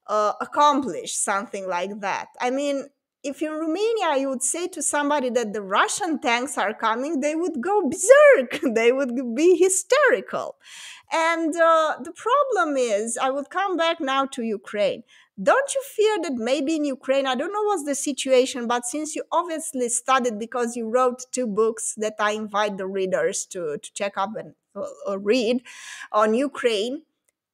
uh, 0.10 0.34
accomplish 0.42 1.16
something 1.16 1.68
like 1.68 2.02
that. 2.02 2.28
I 2.42 2.50
mean, 2.50 2.88
if 3.24 3.42
in 3.42 3.52
Romania 3.52 4.18
you 4.18 4.30
would 4.30 4.44
say 4.44 4.68
to 4.68 4.82
somebody 4.82 5.30
that 5.30 5.54
the 5.54 5.62
Russian 5.62 6.20
tanks 6.20 6.58
are 6.58 6.74
coming, 6.74 7.20
they 7.20 7.36
would 7.36 7.62
go 7.62 7.90
berserk. 7.90 8.60
they 8.76 8.92
would 8.92 9.36
be 9.36 9.56
hysterical. 9.56 10.56
And 11.12 11.56
uh, 11.56 11.96
the 12.04 12.12
problem 12.12 12.78
is, 12.78 13.18
I 13.18 13.30
would 13.30 13.50
come 13.50 13.78
back 13.78 14.00
now 14.00 14.26
to 14.28 14.44
Ukraine. 14.44 15.04
Don't 15.42 15.74
you 15.74 15.82
fear 15.96 16.18
that 16.24 16.34
maybe 16.34 16.76
in 16.76 16.84
Ukraine, 16.84 17.26
I 17.26 17.36
don't 17.36 17.54
know 17.54 17.64
what's 17.64 17.86
the 17.86 17.96
situation, 17.96 18.68
but 18.68 18.86
since 18.86 19.16
you 19.16 19.24
obviously 19.32 19.88
studied 19.88 20.38
because 20.38 20.76
you 20.76 20.90
wrote 20.90 21.24
two 21.32 21.48
books 21.48 21.94
that 21.98 22.16
I 22.20 22.32
invite 22.32 22.78
the 22.78 22.88
readers 22.88 23.46
to, 23.52 23.78
to 23.78 23.94
check 23.94 24.18
up 24.18 24.32
and 24.38 24.54
uh, 24.76 25.18
read 25.18 25.62
on 26.12 26.34
Ukraine, 26.34 27.04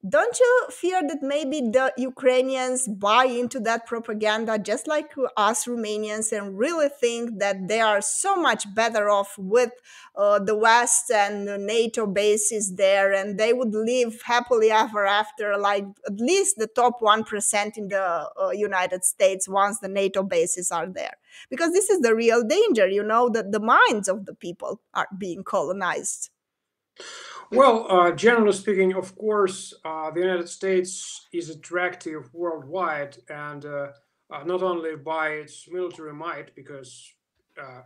don't 0.08 0.38
you 0.38 0.66
fear 0.70 1.00
that 1.08 1.22
maybe 1.22 1.60
the 1.60 1.92
Ukrainians 1.96 2.86
buy 2.86 3.24
into 3.24 3.58
that 3.60 3.86
propaganda 3.86 4.58
just 4.58 4.86
like 4.86 5.12
us 5.36 5.64
Romanians 5.66 6.32
and 6.36 6.58
really 6.58 6.88
think 6.88 7.38
that 7.38 7.68
they 7.68 7.80
are 7.80 8.00
so 8.00 8.36
much 8.36 8.72
better 8.74 9.08
off 9.08 9.34
with 9.38 9.72
uh, 10.14 10.38
the 10.38 10.54
West 10.54 11.10
and 11.10 11.48
the 11.48 11.58
NATO 11.58 12.06
bases 12.06 12.74
there 12.76 13.12
and 13.12 13.38
they 13.38 13.52
would 13.52 13.74
live 13.74 14.20
happily 14.22 14.70
ever 14.70 15.06
after, 15.06 15.56
like 15.56 15.86
at 16.06 16.20
least 16.20 16.56
the 16.58 16.66
top 16.66 17.00
1% 17.00 17.76
in 17.76 17.88
the 17.88 18.30
uh, 18.40 18.50
United 18.50 19.04
States 19.04 19.48
once 19.48 19.78
the 19.80 19.88
NATO 19.88 20.22
bases 20.22 20.70
are 20.70 20.86
there? 20.86 21.16
Because 21.50 21.72
this 21.72 21.90
is 21.90 22.00
the 22.00 22.14
real 22.14 22.42
danger, 22.44 22.86
you 22.86 23.02
know, 23.02 23.28
that 23.30 23.50
the 23.50 23.60
minds 23.60 24.08
of 24.08 24.26
the 24.26 24.34
people 24.34 24.80
are 24.94 25.08
being 25.18 25.42
colonized. 25.42 26.30
Well, 27.52 27.86
uh, 27.88 28.10
generally 28.10 28.52
speaking, 28.52 28.94
of 28.94 29.16
course, 29.16 29.72
uh, 29.84 30.10
the 30.10 30.20
United 30.20 30.48
States 30.48 31.28
is 31.32 31.48
attractive 31.48 32.28
worldwide, 32.34 33.18
and 33.28 33.64
uh, 33.64 33.88
uh 34.30 34.42
not 34.44 34.62
only 34.62 34.96
by 34.96 35.28
its 35.28 35.68
military 35.70 36.12
might, 36.12 36.56
because 36.56 37.12
uh, 37.56 37.82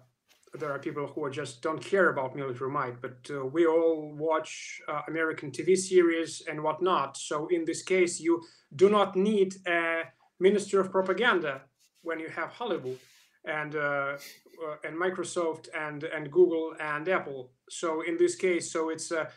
there 0.59 0.73
are 0.73 0.79
people 0.79 1.07
who 1.07 1.31
just 1.31 1.61
don't 1.63 1.83
care 1.83 2.09
about 2.09 2.35
military 2.35 2.71
might, 2.71 3.03
but 3.03 3.19
uh, 3.31 3.45
we 3.45 3.67
all 3.67 4.15
watch 4.17 4.81
American 5.09 5.51
TV 5.51 5.77
series 5.77 6.43
and 6.49 6.63
whatnot. 6.63 7.19
So 7.19 7.47
in 7.49 7.67
this 7.67 7.83
case, 7.83 8.19
you 8.19 8.43
do 8.75 8.89
not 8.89 9.15
need 9.15 9.57
a 9.67 10.05
minister 10.39 10.81
of 10.81 10.91
propaganda 10.91 11.63
when 12.01 12.19
you 12.19 12.29
have 12.29 12.51
Hollywood 12.51 12.99
and 13.45 13.75
and 14.85 14.95
Microsoft 14.97 15.69
and 15.75 16.05
and 16.05 16.31
Google 16.31 16.75
and 16.81 17.09
Apple. 17.09 17.53
So 17.69 18.01
in 18.03 18.17
this 18.17 18.35
case, 18.37 18.73
so 18.73 18.91
it's 18.91 19.11
a 19.11 19.29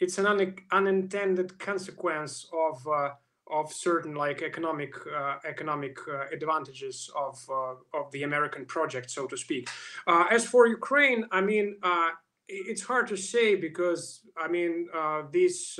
it's 0.00 0.18
an 0.18 0.26
un- 0.26 0.56
unintended 0.70 1.58
consequence 1.58 2.46
of 2.52 2.86
uh, 2.86 3.10
of 3.50 3.72
certain 3.72 4.14
like 4.14 4.42
economic 4.42 4.94
uh, 5.06 5.36
economic 5.44 5.96
uh, 6.08 6.26
advantages 6.32 7.10
of 7.16 7.38
uh, 7.50 7.98
of 7.98 8.10
the 8.12 8.22
American 8.22 8.64
project, 8.66 9.10
so 9.10 9.26
to 9.26 9.36
speak. 9.36 9.68
Uh, 10.06 10.26
as 10.30 10.44
for 10.44 10.66
Ukraine, 10.66 11.24
I 11.30 11.40
mean, 11.40 11.76
uh, 11.82 12.10
it's 12.48 12.82
hard 12.82 13.06
to 13.08 13.16
say 13.16 13.54
because 13.54 14.20
I 14.36 14.48
mean 14.48 14.88
this 15.32 15.78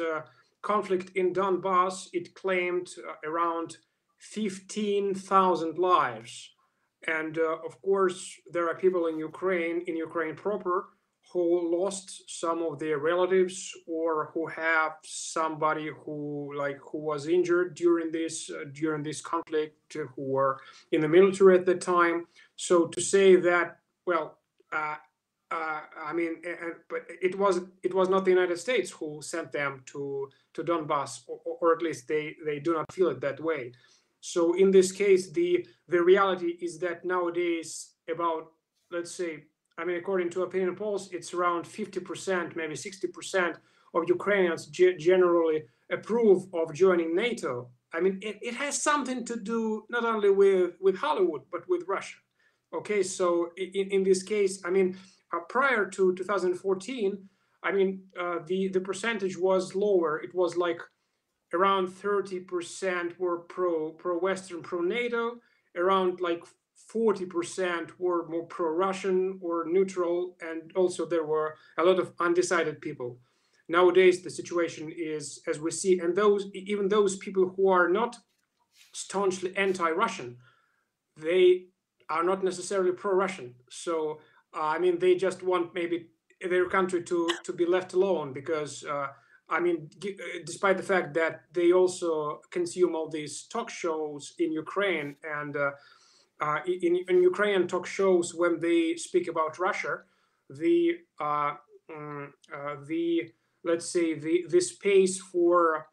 conflict 0.63 1.17
in 1.17 1.33
Donbass 1.33 2.09
it 2.13 2.35
claimed 2.35 2.89
around 3.25 3.77
fifteen 4.19 5.15
thousand 5.15 5.79
lives, 5.79 6.51
and 7.07 7.39
of 7.39 7.81
course 7.83 8.35
there 8.51 8.69
are 8.69 8.75
people 8.75 9.07
in 9.07 9.19
Ukraine 9.19 9.83
in 9.87 9.97
Ukraine 9.97 10.35
proper 10.35 10.89
who 11.31 11.77
lost 11.79 12.23
some 12.29 12.63
of 12.63 12.79
their 12.79 12.99
relatives 12.99 13.75
or 13.87 14.31
who 14.33 14.47
have 14.47 14.93
somebody 15.05 15.91
who 16.05 16.53
like 16.57 16.79
who 16.81 16.99
was 16.99 17.29
injured 17.29 17.75
during 17.75 18.11
this 18.11 18.51
uh, 18.51 18.65
during 18.73 19.03
this 19.03 19.21
conflict 19.21 19.95
who 19.95 20.23
were 20.23 20.61
in 20.93 21.01
the 21.01 21.09
military 21.09 21.57
at 21.57 21.67
the 21.67 21.75
time 21.75 22.27
so 22.57 22.87
to 22.87 23.01
say 23.01 23.37
that 23.37 23.79
well 24.07 24.39
uh, 24.73 24.97
uh, 25.51 25.81
I 26.05 26.13
mean, 26.13 26.43
but 26.91 27.07
it 27.23 27.39
was 27.39 27.61
it 27.83 27.95
was 27.95 28.11
not 28.11 28.25
the 28.25 28.31
United 28.31 28.59
States 28.59 28.91
who 28.91 29.23
sent 29.23 29.51
them 29.51 29.83
to 29.87 30.29
to 30.53 30.63
Donbass, 30.63 31.23
or, 31.27 31.41
or, 31.61 31.73
at 31.73 31.81
least 31.81 32.07
they 32.07 32.37
they 32.45 32.59
do 32.59 32.75
not 32.75 32.93
feel 32.93 33.09
it 33.09 33.21
that 33.23 33.41
way. 33.41 33.73
So 34.21 34.53
in 34.55 34.71
this 34.71 34.93
case, 34.93 35.31
the 35.31 35.67
the 35.89 36.03
reality 36.03 36.59
is 36.61 36.79
that 36.81 37.05
nowadays 37.05 37.95
about 38.11 38.53
let's 38.91 39.15
say 39.15 39.45
I 39.79 39.85
mean, 39.85 39.97
according 39.97 40.31
to 40.31 40.43
opinion 40.43 40.75
polls, 40.75 41.09
it's 41.13 41.33
around 41.33 41.65
50%, 41.65 42.57
maybe 42.57 42.75
60% 42.75 43.55
of 43.95 44.09
Ukrainians 44.09 44.67
generally 44.67 45.63
approve 45.91 46.53
of 46.53 46.75
joining 46.75 47.15
NATO. 47.15 47.71
I 47.95 48.01
mean, 48.01 48.19
it, 48.21 48.39
it 48.43 48.55
has 48.55 48.83
something 48.83 49.25
to 49.25 49.37
do 49.37 49.85
not 49.89 50.05
only 50.05 50.31
with, 50.31 50.73
with 50.81 50.97
Hollywood, 50.97 51.43
but 51.53 51.67
with 51.69 51.85
Russia. 51.87 52.17
Okay, 52.75 53.03
so 53.03 53.51
in, 53.57 53.89
in 53.91 54.03
this 54.03 54.23
case, 54.23 54.61
I 54.65 54.71
mean, 54.71 54.97
uh, 55.33 55.41
prior 55.49 55.87
to 55.91 56.15
2014, 56.15 57.29
I 57.63 57.73
mean, 57.73 58.03
uh, 58.21 58.41
the, 58.47 58.69
the 58.69 58.81
percentage 58.81 59.39
was 59.39 59.75
lower. 59.75 60.21
It 60.21 60.35
was 60.35 60.57
like 60.57 60.81
around 61.55 61.89
30% 61.89 63.19
were 63.19 63.39
pro 63.39 63.91
pro 63.93 64.19
Western, 64.19 64.63
pro 64.63 64.81
NATO, 64.81 65.39
around 65.77 66.21
like 66.21 66.45
40% 66.93 67.91
were 67.99 68.29
more 68.29 68.47
pro-Russian 68.47 69.39
or 69.43 69.67
neutral, 69.67 70.37
and 70.41 70.73
also 70.75 71.05
there 71.05 71.25
were 71.25 71.57
a 71.77 71.85
lot 71.85 71.99
of 71.99 72.13
undecided 72.21 72.81
people. 72.81 73.19
Nowadays, 73.69 74.23
the 74.23 74.31
situation 74.31 74.91
is 74.97 75.41
as 75.47 75.61
we 75.61 75.71
see, 75.71 75.99
and 75.99 76.17
those 76.17 76.47
even 76.55 76.89
those 76.89 77.17
people 77.17 77.53
who 77.55 77.69
are 77.69 77.89
not 77.89 78.17
staunchly 78.93 79.55
anti-Russian, 79.57 80.39
they 81.17 81.67
are 82.09 82.25
not 82.25 82.43
necessarily 82.43 82.93
pro-Russian. 82.93 83.55
So 83.71 84.21
uh, 84.57 84.63
I 84.63 84.79
mean, 84.79 84.99
they 84.99 85.15
just 85.15 85.43
want 85.43 85.75
maybe 85.75 86.09
their 86.41 86.69
country 86.69 87.03
to 87.03 87.29
to 87.45 87.53
be 87.53 87.67
left 87.67 87.93
alone 87.93 88.33
because. 88.33 88.85
Uh, 88.85 89.09
I 89.51 89.61
mean, 89.61 89.89
despite 90.45 90.77
the 90.77 90.83
fact 90.83 91.15
that 91.15 91.45
they 91.55 91.73
also 91.73 92.43
consume 92.51 92.95
all 92.95 93.09
these 93.09 93.45
talk 93.45 93.71
shows 93.71 94.35
in 94.39 94.53
Ukraine 94.53 95.17
and 95.25 95.57
uh, 95.57 95.71
uh, 96.41 96.61
in, 96.67 96.97
in 97.09 97.23
Ukrainian 97.23 97.67
talk 97.67 97.87
shows 97.87 98.35
when 98.35 98.61
they 98.61 98.95
speak 98.97 99.29
about 99.29 99.59
Russia, 99.59 100.03
the 100.49 100.99
uh, 101.21 101.55
um, 101.95 102.33
uh, 102.55 102.77
the 102.87 103.31
let's 103.65 103.91
say 103.91 104.15
the 104.15 104.45
the 104.49 104.61
space 104.61 105.21
for 105.21 105.87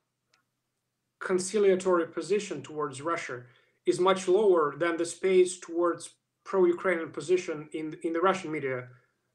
conciliatory 1.19 2.07
position 2.07 2.61
towards 2.61 3.01
Russia 3.01 3.41
is 3.85 3.99
much 3.99 4.27
lower 4.27 4.75
than 4.77 4.97
the 4.97 5.05
space 5.05 5.59
towards 5.59 6.15
pro-Ukrainian 6.43 7.09
position 7.09 7.67
in 7.73 7.97
in 8.03 8.13
the 8.13 8.21
Russian 8.21 8.51
media. 8.51 8.87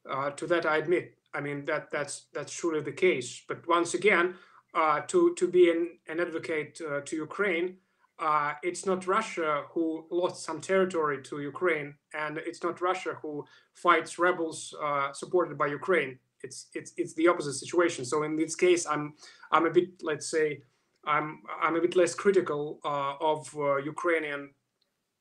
Uh, 0.09 0.31
to 0.31 0.47
that, 0.47 0.65
I 0.65 0.77
admit. 0.77 1.17
I 1.33 1.41
mean 1.41 1.65
that 1.67 1.91
that's 1.91 2.27
that's 2.35 2.53
truly 2.53 2.81
the 2.81 2.93
case. 3.07 3.43
But 3.49 3.67
once 3.67 3.95
again, 3.95 4.35
uh, 4.75 5.01
to 5.09 5.35
to 5.35 5.49
be 5.49 5.71
an, 5.71 5.99
an 6.09 6.21
advocate 6.21 6.81
uh, 6.81 7.01
to 7.01 7.17
Ukraine 7.17 7.77
uh, 8.21 8.53
it's 8.63 8.85
not 8.85 9.07
Russia 9.07 9.65
who 9.71 10.05
lost 10.11 10.45
some 10.45 10.61
territory 10.61 11.23
to 11.23 11.41
Ukraine, 11.41 11.95
and 12.15 12.39
it's 12.39 12.63
not 12.63 12.81
Russia 12.81 13.17
who 13.23 13.45
fights 13.75 14.19
rebels 14.19 14.75
uh, 14.83 15.13
supported 15.13 15.57
by 15.57 15.67
Ukraine. 15.67 16.19
It's 16.43 16.69
it's 16.75 16.93
it's 16.97 17.15
the 17.15 17.29
opposite 17.29 17.55
situation. 17.55 18.05
So 18.05 18.23
in 18.23 18.37
this 18.37 18.55
case, 18.55 18.87
I'm 18.87 19.15
I'm 19.53 19.67
a 19.67 19.71
bit 19.71 19.89
let's 20.03 20.31
say 20.31 20.63
I'm 21.07 21.43
I'm 21.63 21.77
a 21.77 21.81
bit 21.81 21.97
less 21.97 22.15
critical 22.15 22.81
uh, 22.85 23.15
of 23.21 23.49
uh, 23.57 23.77
Ukrainian, 23.77 24.51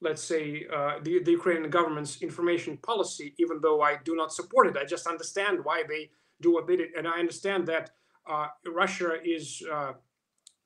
let's 0.01 0.23
say 0.23 0.65
uh, 0.73 0.95
the 1.01 1.23
the 1.23 1.31
Ukrainian 1.31 1.69
government's 1.69 2.21
information 2.21 2.77
policy, 2.77 3.33
even 3.38 3.62
though 3.62 3.81
I 3.81 3.97
do 4.03 4.15
not 4.15 4.33
support 4.33 4.67
it. 4.67 4.75
I 4.77 4.85
just 4.85 5.07
understand 5.07 5.63
why 5.63 5.83
they 5.88 6.09
do 6.41 6.53
what 6.53 6.67
they 6.67 6.75
did, 6.75 6.89
and 6.97 7.07
I 7.07 7.19
understand 7.19 7.65
that 7.67 7.91
uh, 8.29 8.47
Russia 8.67 9.12
is 9.23 9.63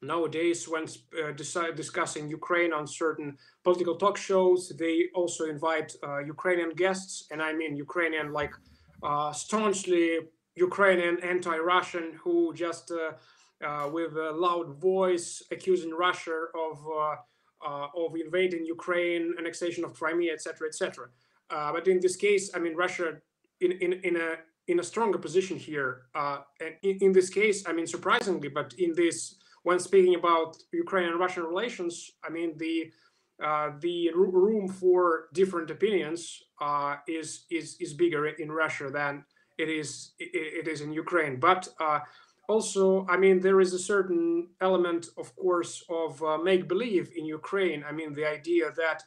nowadays 0.04 0.68
when 0.68 0.84
uh, 0.84 1.32
discussing 1.76 2.30
Ukraine 2.30 2.74
on 2.74 2.86
certain 2.88 3.38
political 3.64 3.96
talk 3.96 4.18
shows, 4.18 4.72
they 4.78 5.10
also 5.16 5.46
invite 5.46 5.96
uh, 6.04 6.20
Ukrainian 6.20 6.72
guests, 6.72 7.28
and 7.32 7.42
I 7.42 7.54
mean 7.54 7.76
Ukrainian 7.76 8.32
like 8.34 8.54
uh, 9.02 9.32
staunchly 9.32 10.20
Ukrainian 10.56 11.20
anti-Russian 11.24 12.14
who 12.24 12.54
just 12.54 12.92
uh, 12.92 13.12
uh, 13.66 13.90
with 13.90 14.14
a 14.18 14.32
loud 14.32 14.80
voice 14.80 15.42
accusing 15.52 15.92
Russia 15.92 16.38
of 16.66 16.78
uh, 17.00 17.88
of 17.96 18.16
invading 18.16 18.66
Ukraine, 18.66 19.34
annexation 19.40 19.86
of 19.86 19.94
Crimea, 19.94 20.34
etc., 20.34 20.68
etc. 20.68 21.08
but 21.50 21.88
in 21.88 22.00
this 22.02 22.16
case, 22.16 22.52
I 22.56 22.60
mean, 22.60 22.76
Russia 22.76 23.08
in 23.62 23.72
in, 23.84 23.94
in 24.08 24.16
a 24.18 24.32
in 24.68 24.80
a 24.80 24.84
stronger 24.84 25.18
position 25.18 25.58
here. 25.58 25.92
and 26.16 26.74
in, 26.84 26.96
in 27.06 27.12
this 27.12 27.30
case, 27.30 27.58
I 27.70 27.72
mean, 27.74 27.88
surprisingly, 27.88 28.50
but 28.60 28.74
in 28.86 28.94
this 28.96 29.18
when 29.64 29.80
speaking 29.80 30.16
about 30.16 30.58
Ukraine 30.72 31.10
and 31.10 31.20
Russian 31.20 31.44
relations, 31.44 32.12
I 32.24 32.30
mean 32.30 32.58
the 32.58 32.92
uh, 33.44 33.72
the 33.80 34.12
room 34.14 34.68
for 34.70 35.28
different 35.34 35.72
opinions 35.72 36.44
uh, 36.62 36.98
is 37.08 37.46
is 37.50 37.78
is 37.80 37.94
bigger 37.94 38.28
in 38.28 38.52
Russia 38.52 38.90
than 38.90 39.26
it 39.58 39.70
is 39.70 40.12
it, 40.20 40.32
it 40.60 40.68
is 40.68 40.82
in 40.82 40.94
Ukraine. 40.94 41.40
But 41.40 41.68
uh, 41.80 42.00
also, 42.48 43.06
I 43.10 43.18
mean, 43.18 43.40
there 43.40 43.62
is 43.62 43.74
a 43.74 43.80
certain 43.80 44.50
element, 44.62 45.08
of 45.18 45.36
course, 45.36 45.84
of 45.90 46.22
uh, 46.22 46.38
make 46.38 46.68
believe 46.68 47.10
in 47.16 47.26
Ukraine. 47.26 47.84
I 47.88 47.92
mean, 47.92 48.14
the 48.14 48.28
idea 48.28 48.72
that. 48.78 49.04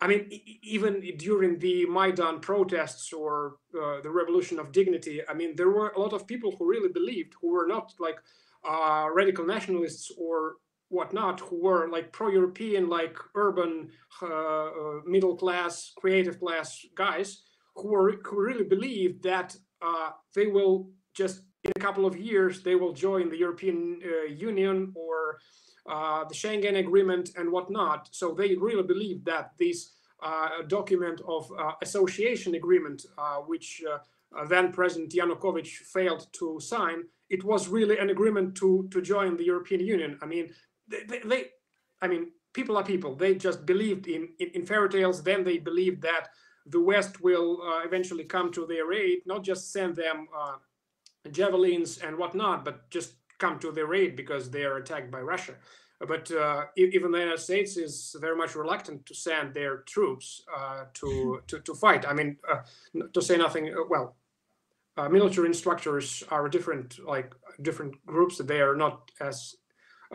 I 0.00 0.06
mean, 0.06 0.28
even 0.76 1.00
during 1.16 1.58
the 1.58 1.86
Maidan 1.86 2.40
protests 2.40 3.10
or 3.12 3.56
uh, 3.80 4.00
the 4.02 4.10
Revolution 4.10 4.58
of 4.58 4.72
Dignity, 4.72 5.22
I 5.26 5.32
mean, 5.32 5.56
there 5.56 5.70
were 5.70 5.90
a 5.90 6.00
lot 6.00 6.12
of 6.12 6.26
people 6.26 6.50
who 6.50 6.68
really 6.68 6.92
believed, 6.92 7.32
who 7.40 7.52
were 7.52 7.66
not 7.66 7.94
like 7.98 8.18
uh, 8.68 9.08
radical 9.12 9.46
nationalists 9.46 10.10
or 10.18 10.54
whatnot 10.88 11.40
who 11.40 11.62
were 11.62 11.88
like 11.90 12.12
pro-European, 12.12 12.88
like 12.88 13.16
urban, 13.34 13.90
uh, 14.22 14.26
uh, 14.26 15.00
middle-class, 15.06 15.92
creative 15.96 16.38
class 16.38 16.84
guys 16.94 17.42
who 17.76 17.88
were 17.88 18.12
who 18.24 18.40
really 18.40 18.64
believed 18.64 19.22
that 19.22 19.56
uh, 19.82 20.10
they 20.34 20.46
will 20.46 20.90
just 21.14 21.42
in 21.64 21.72
a 21.76 21.80
couple 21.80 22.06
of 22.06 22.16
years 22.16 22.62
they 22.62 22.74
will 22.74 22.92
join 22.92 23.28
the 23.28 23.36
European 23.36 24.00
uh, 24.04 24.26
Union 24.26 24.92
or 24.94 25.38
the 26.28 26.34
Schengen 26.34 26.78
Agreement 26.78 27.30
and 27.36 27.50
whatnot. 27.50 28.08
So 28.12 28.32
they 28.32 28.54
really 28.54 28.82
believed 28.82 29.26
that 29.26 29.50
this 29.58 29.92
document 30.68 31.20
of 31.28 31.50
association 31.82 32.54
agreement, 32.54 33.02
which 33.46 33.82
then 34.48 34.72
President 34.72 35.12
Yanukovych 35.12 35.74
failed 35.92 36.26
to 36.38 36.58
sign, 36.60 37.02
it 37.30 37.44
was 37.44 37.68
really 37.68 37.98
an 37.98 38.10
agreement 38.10 38.54
to 38.56 38.88
to 38.90 39.00
join 39.00 39.36
the 39.36 39.44
European 39.44 39.80
Union. 39.80 40.18
I 40.22 40.26
mean, 40.26 40.50
they, 40.88 41.20
they 41.24 41.44
I 42.00 42.08
mean, 42.08 42.32
people 42.52 42.76
are 42.76 42.84
people. 42.84 43.14
They 43.14 43.34
just 43.34 43.66
believed 43.66 44.06
in, 44.06 44.28
in, 44.38 44.48
in 44.54 44.66
fairy 44.66 44.88
tales. 44.88 45.22
Then 45.22 45.44
they 45.44 45.58
believed 45.58 46.02
that 46.02 46.28
the 46.66 46.80
West 46.80 47.20
will 47.20 47.60
uh, 47.62 47.84
eventually 47.84 48.24
come 48.24 48.50
to 48.52 48.66
their 48.66 48.92
aid, 48.92 49.18
not 49.26 49.44
just 49.44 49.72
send 49.72 49.96
them 49.96 50.28
uh, 50.36 50.56
javelins 51.30 51.98
and 51.98 52.16
whatnot, 52.16 52.64
but 52.64 52.88
just 52.90 53.14
come 53.38 53.58
to 53.58 53.72
their 53.72 53.92
aid 53.94 54.16
because 54.16 54.50
they 54.50 54.64
are 54.64 54.76
attacked 54.76 55.10
by 55.10 55.20
Russia. 55.20 55.54
But 56.06 56.30
uh, 56.30 56.64
even 56.76 57.12
the 57.12 57.18
United 57.18 57.40
States 57.40 57.76
is 57.76 58.16
very 58.20 58.36
much 58.36 58.54
reluctant 58.54 59.06
to 59.06 59.14
send 59.14 59.54
their 59.54 59.78
troops 59.78 60.42
uh, 60.54 60.84
to, 60.94 61.40
to, 61.46 61.60
to 61.60 61.74
fight. 61.74 62.06
I 62.06 62.12
mean, 62.12 62.36
uh, 62.50 62.60
to 63.12 63.22
say 63.22 63.36
nothing. 63.36 63.72
Uh, 64.96 65.08
military 65.08 65.48
instructors 65.48 66.22
are 66.30 66.48
different, 66.48 66.98
like 67.04 67.34
different 67.62 67.94
groups. 68.06 68.38
They 68.38 68.60
are 68.60 68.76
not 68.76 69.10
as 69.20 69.56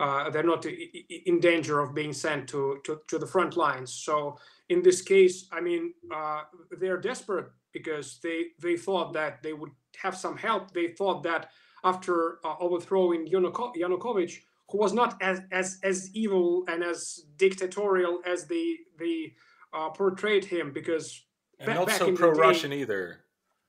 uh, 0.00 0.30
they're 0.30 0.42
not 0.42 0.64
in 0.64 1.40
danger 1.40 1.80
of 1.80 1.94
being 1.94 2.12
sent 2.12 2.48
to, 2.48 2.78
to, 2.84 3.00
to, 3.08 3.18
the 3.18 3.26
front 3.26 3.56
lines. 3.56 3.92
So 3.92 4.38
in 4.70 4.82
this 4.82 5.02
case, 5.02 5.46
I 5.52 5.60
mean, 5.60 5.92
uh, 6.14 6.42
they're 6.78 7.00
desperate 7.00 7.48
because 7.72 8.18
they, 8.22 8.46
they 8.58 8.76
thought 8.76 9.12
that 9.12 9.42
they 9.42 9.52
would 9.52 9.72
have 10.02 10.16
some 10.16 10.38
help. 10.38 10.72
They 10.72 10.88
thought 10.88 11.22
that 11.24 11.50
after 11.84 12.38
uh, 12.44 12.54
overthrowing 12.60 13.26
Yanukovych, 13.26 14.38
who 14.70 14.78
was 14.78 14.94
not 14.94 15.20
as, 15.20 15.42
as, 15.52 15.78
as 15.82 16.10
evil 16.14 16.64
and 16.68 16.82
as 16.82 17.24
dictatorial 17.36 18.20
as 18.26 18.46
they, 18.46 18.76
they 18.98 19.34
uh, 19.74 19.90
portrayed 19.90 20.44
him, 20.44 20.72
because 20.72 21.22
and 21.58 21.74
not 21.74 21.90
so 21.90 22.12
pro-Russian 22.12 22.72
either. 22.72 23.20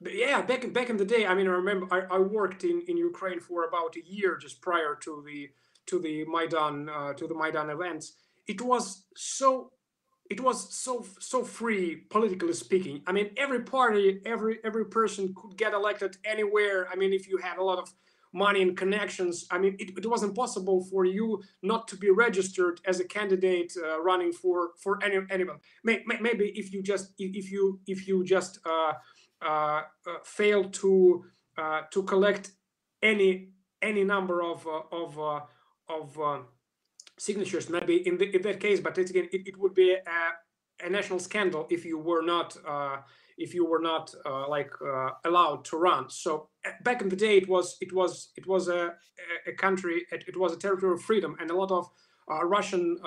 Yeah, 0.03 0.41
back 0.41 0.71
back 0.73 0.89
in 0.89 0.97
the 0.97 1.05
day, 1.05 1.27
I 1.27 1.35
mean, 1.35 1.47
I 1.47 1.51
remember 1.51 1.87
I, 1.91 2.15
I 2.15 2.19
worked 2.19 2.63
in, 2.63 2.81
in 2.87 2.97
Ukraine 2.97 3.39
for 3.39 3.65
about 3.65 3.95
a 3.95 4.03
year 4.03 4.35
just 4.37 4.61
prior 4.61 4.95
to 5.01 5.23
the 5.25 5.49
to 5.87 5.99
the 5.99 6.25
Maidan 6.25 6.89
uh, 6.89 7.13
to 7.13 7.27
the 7.27 7.35
Maidan 7.35 7.69
events, 7.69 8.13
it 8.47 8.61
was 8.61 9.05
so 9.15 9.71
it 10.29 10.39
was 10.41 10.73
so 10.73 11.05
so 11.19 11.43
free 11.43 11.97
politically 12.09 12.53
speaking. 12.53 13.03
I 13.05 13.11
mean, 13.11 13.29
every 13.37 13.61
party, 13.61 14.21
every 14.25 14.57
every 14.63 14.85
person 14.85 15.35
could 15.35 15.55
get 15.55 15.73
elected 15.73 16.17
anywhere. 16.25 16.87
I 16.91 16.95
mean, 16.95 17.13
if 17.13 17.27
you 17.27 17.37
had 17.37 17.57
a 17.59 17.63
lot 17.63 17.77
of 17.77 17.93
money 18.33 18.61
and 18.63 18.75
connections, 18.77 19.45
I 19.51 19.57
mean, 19.59 19.75
it, 19.77 19.91
it 19.97 20.05
was 20.07 20.23
impossible 20.23 20.85
for 20.85 21.05
you 21.05 21.43
not 21.61 21.87
to 21.89 21.97
be 21.97 22.09
registered 22.09 22.79
as 22.87 22.99
a 22.99 23.03
candidate 23.03 23.73
uh, 23.77 24.01
running 24.01 24.31
for 24.31 24.71
for 24.81 25.03
any 25.03 25.17
anyone. 25.29 25.57
Maybe 25.83 26.53
if 26.55 26.73
you 26.73 26.81
just 26.81 27.13
if 27.19 27.51
you 27.51 27.79
if 27.85 28.07
you 28.07 28.23
just 28.23 28.59
uh 28.65 28.93
fail 30.23 30.69
to 30.69 31.25
uh, 31.57 31.81
to 31.91 32.03
collect 32.03 32.51
any 33.01 33.49
any 33.81 34.03
number 34.03 34.41
of 34.41 34.65
uh, 34.67 34.83
of 34.91 35.19
of 35.89 36.19
uh, 36.19 36.39
signatures. 37.17 37.69
Maybe 37.69 38.07
in, 38.07 38.17
the, 38.17 38.35
in 38.35 38.41
that 38.43 38.59
case 38.59 38.79
but 38.79 38.97
again 38.97 39.27
it, 39.31 39.41
it 39.45 39.57
would 39.59 39.73
be 39.73 39.91
a, 39.93 40.85
a, 40.85 40.89
national 40.89 41.19
scandal 41.19 41.67
if 41.69 41.85
you 41.85 41.99
were 41.99 42.21
not 42.21 42.55
uh, 42.67 42.97
if 43.37 43.53
you 43.53 43.65
were 43.65 43.81
not 43.81 44.13
uh, 44.25 44.47
like 44.47 44.71
uh, 44.81 45.09
allowed 45.25 45.65
to 45.65 45.77
run. 45.77 46.09
So 46.09 46.49
uh, 46.65 46.71
back 46.83 47.01
in 47.01 47.09
the 47.09 47.15
day 47.15 47.37
it 47.37 47.49
was 47.49 47.77
it 47.81 47.93
was 47.93 48.31
it 48.37 48.47
was 48.47 48.67
a, 48.67 48.93
a 49.47 49.53
country 49.57 50.05
it, 50.11 50.23
it 50.27 50.37
was 50.37 50.53
a 50.53 50.57
territory 50.57 50.93
of 50.93 51.01
freedom 51.01 51.35
and 51.39 51.51
a 51.51 51.55
lot 51.55 51.71
of 51.71 51.89
uh, 52.31 52.45
russian 52.45 52.97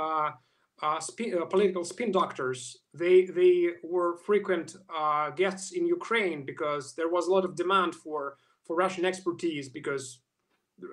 Uh, 0.83 0.99
spin, 0.99 1.39
uh, 1.41 1.45
political 1.45 1.85
spin 1.85 2.11
doctors 2.11 2.79
they 2.93 3.27
they 3.27 3.69
were 3.85 4.17
frequent 4.17 4.75
uh, 4.95 5.31
guests 5.31 5.71
in 5.71 5.87
ukraine 5.87 6.45
because 6.45 6.95
there 6.97 7.09
was 7.09 7.29
a 7.29 7.31
lot 7.31 7.45
of 7.45 7.55
demand 7.55 7.95
for 7.95 8.37
for 8.67 8.75
russian 8.75 9.05
expertise 9.05 9.69
because 9.69 10.19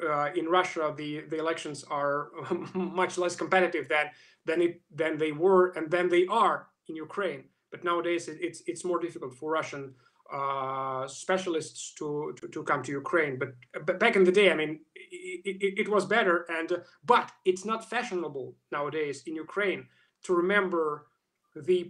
uh, 0.08 0.30
in 0.36 0.48
Russia, 0.48 0.94
the, 0.96 1.22
the 1.22 1.38
elections 1.38 1.84
are 1.86 2.30
much 2.74 3.18
less 3.18 3.36
competitive 3.36 3.88
than 3.90 4.10
than 4.46 4.62
it 4.62 4.82
than 4.94 5.18
they 5.18 5.32
were 5.32 5.70
and 5.76 5.90
than 5.90 6.10
they 6.10 6.26
are 6.28 6.68
in 6.88 6.96
Ukraine. 6.96 7.46
But 7.72 7.84
nowadays, 7.84 8.28
it, 8.28 8.38
it's 8.42 8.62
it's 8.68 8.84
more 8.84 9.00
difficult 9.00 9.34
for 9.36 9.52
Russian 9.52 9.96
uh, 10.32 11.08
specialists 11.08 11.94
to, 11.96 12.34
to, 12.40 12.48
to 12.48 12.64
come 12.64 12.82
to 12.84 12.92
Ukraine. 12.92 13.38
But 13.38 13.50
but 13.86 14.00
back 14.00 14.16
in 14.16 14.24
the 14.24 14.32
day, 14.32 14.52
I 14.52 14.56
mean, 14.56 14.80
it, 14.96 15.58
it, 15.62 15.80
it 15.82 15.90
was 15.90 16.06
better. 16.06 16.46
And 16.50 16.72
uh, 16.72 16.78
but 17.06 17.32
it's 17.46 17.66
not 17.66 17.90
fashionable 17.90 18.56
nowadays 18.72 19.24
in 19.28 19.36
Ukraine 19.36 19.88
to 20.24 20.34
remember 20.34 21.08
the 21.56 21.84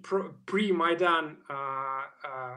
pre 0.45 0.71
Maidan 0.71 1.37
uh, 1.49 2.03
uh, 2.27 2.55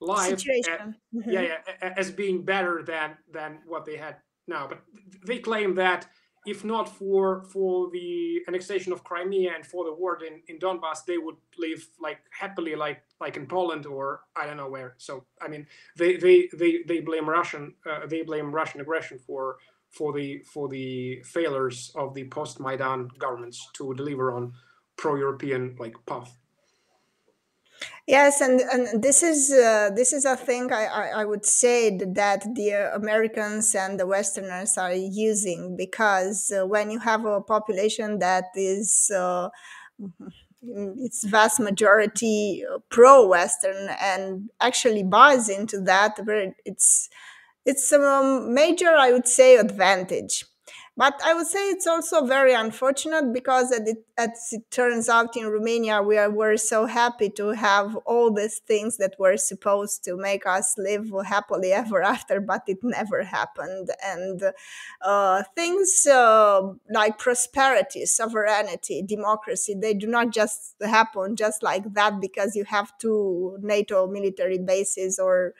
life, 0.00 0.32
at, 0.32 0.40
mm-hmm. 0.42 1.30
yeah, 1.30 1.42
yeah, 1.42 1.92
as 1.96 2.10
being 2.10 2.44
better 2.44 2.82
than 2.82 3.16
than 3.32 3.58
what 3.66 3.84
they 3.84 3.96
had 3.96 4.16
now. 4.48 4.66
But 4.66 4.82
they 5.26 5.38
claim 5.38 5.74
that 5.76 6.08
if 6.46 6.64
not 6.64 6.88
for 6.88 7.44
for 7.44 7.90
the 7.90 8.40
annexation 8.48 8.92
of 8.92 9.04
Crimea 9.04 9.52
and 9.54 9.66
for 9.66 9.84
the 9.84 9.92
war 9.92 10.18
in, 10.24 10.40
in 10.48 10.58
Donbass, 10.58 11.04
they 11.06 11.18
would 11.18 11.36
live 11.58 11.86
like 12.00 12.20
happily, 12.30 12.74
like 12.74 13.02
like 13.20 13.36
in 13.36 13.46
Poland 13.46 13.86
or 13.86 14.22
I 14.34 14.46
don't 14.46 14.56
know 14.56 14.68
where. 14.68 14.94
So 14.96 15.24
I 15.40 15.48
mean, 15.48 15.66
they 15.96 16.16
they 16.16 16.48
they, 16.56 16.82
they 16.86 17.00
blame 17.00 17.28
Russian 17.28 17.74
uh, 17.88 18.06
they 18.06 18.22
blame 18.22 18.52
Russian 18.52 18.80
aggression 18.80 19.18
for 19.18 19.58
for 19.90 20.12
the 20.12 20.42
for 20.52 20.68
the 20.68 21.20
failures 21.24 21.92
of 21.94 22.14
the 22.14 22.24
post 22.28 22.58
Maidan 22.60 23.08
governments 23.18 23.68
to 23.74 23.92
deliver 23.94 24.32
on 24.32 24.52
pro-European 24.96 25.76
like 25.78 25.94
path. 26.06 26.39
Yes, 28.10 28.40
and, 28.40 28.60
and 28.60 29.00
this 29.00 29.22
is 29.22 29.52
uh, 29.52 29.90
this 29.94 30.12
is 30.12 30.24
a 30.24 30.36
thing 30.36 30.72
I, 30.72 30.86
I, 30.86 31.06
I 31.20 31.24
would 31.24 31.46
say 31.46 31.96
that 31.96 32.42
the 32.56 32.70
Americans 32.94 33.72
and 33.76 34.00
the 34.00 34.06
Westerners 34.06 34.76
are 34.76 34.92
using 34.92 35.76
because 35.76 36.50
uh, 36.50 36.66
when 36.66 36.90
you 36.90 36.98
have 36.98 37.24
a 37.24 37.40
population 37.40 38.18
that 38.18 38.46
is 38.56 39.12
uh, 39.14 39.50
its 40.62 41.24
vast 41.24 41.60
majority 41.60 42.64
pro-Western 42.90 43.90
and 44.00 44.50
actually 44.60 45.04
buys 45.04 45.48
into 45.48 45.80
that, 45.82 46.18
it's 46.64 47.08
it's 47.66 47.92
a 47.92 47.98
major, 48.48 48.90
I 48.96 49.12
would 49.12 49.28
say, 49.28 49.56
advantage. 49.56 50.44
But 50.96 51.18
I 51.24 51.32
would 51.32 51.46
say 51.46 51.70
it's 51.70 51.86
also 51.86 52.26
very 52.26 52.52
unfortunate 52.52 53.32
because 53.32 53.72
as 53.72 54.52
it, 54.52 54.70
turns 54.70 55.08
out 55.08 55.34
in 55.34 55.46
Romania, 55.46 56.02
we 56.02 56.18
are, 56.18 56.30
were 56.30 56.58
so 56.58 56.84
happy 56.84 57.30
to 57.30 57.52
have 57.52 57.96
all 58.04 58.30
these 58.30 58.58
things 58.58 58.98
that 58.98 59.14
were 59.18 59.38
supposed 59.38 60.04
to 60.04 60.16
make 60.16 60.44
us 60.46 60.74
live 60.76 61.10
happily 61.24 61.72
ever 61.72 62.02
after, 62.14 62.40
but 62.40 62.64
it 62.66 62.78
never 62.82 63.22
happened. 63.22 63.90
And 64.04 64.42
uh, 65.00 65.42
things 65.54 66.06
uh, 66.06 66.72
like 66.90 67.18
prosperity, 67.18 68.04
sovereignty, 68.04 69.02
democracy, 69.02 69.74
they 69.80 69.94
do 69.94 70.06
not 70.06 70.32
just 70.32 70.74
happen 70.82 71.36
just 71.36 71.62
like 71.62 71.94
that 71.94 72.20
because 72.20 72.54
you 72.54 72.64
have 72.64 72.92
two 72.98 73.56
NATO 73.62 74.06
military 74.06 74.58
bases 74.58 75.18
or 75.18 75.54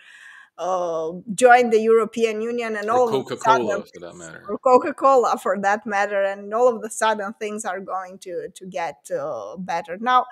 uh, 0.61 1.13
join 1.35 1.71
the 1.71 1.81
European 1.81 2.43
Union 2.43 2.77
and 2.77 2.91
or 2.91 2.99
all 2.99 3.09
Coca 3.09 3.35
of 3.35 3.39
the 3.39 3.45
sudden, 3.45 3.67
Cola 3.67 3.83
for 3.83 4.01
that 4.01 4.15
matter. 4.15 4.45
or 4.47 4.59
Coca 4.59 4.93
Cola 4.93 5.39
for 5.43 5.59
that 5.59 5.87
matter, 5.87 6.23
and 6.23 6.53
all 6.53 6.69
of 6.69 6.83
the 6.83 6.91
sudden 6.91 7.33
things 7.41 7.65
are 7.65 7.81
going 7.81 8.19
to 8.19 8.49
to 8.55 8.67
get 8.67 9.11
uh, 9.11 9.57
better. 9.57 9.97
Now, 9.99 10.27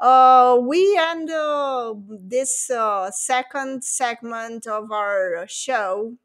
uh, 0.00 0.58
we 0.60 0.98
end 1.00 1.30
uh, 1.30 1.94
this 2.08 2.70
uh, 2.70 3.12
second 3.12 3.84
segment 3.84 4.66
of 4.66 4.90
our 4.90 5.46
show 5.48 6.16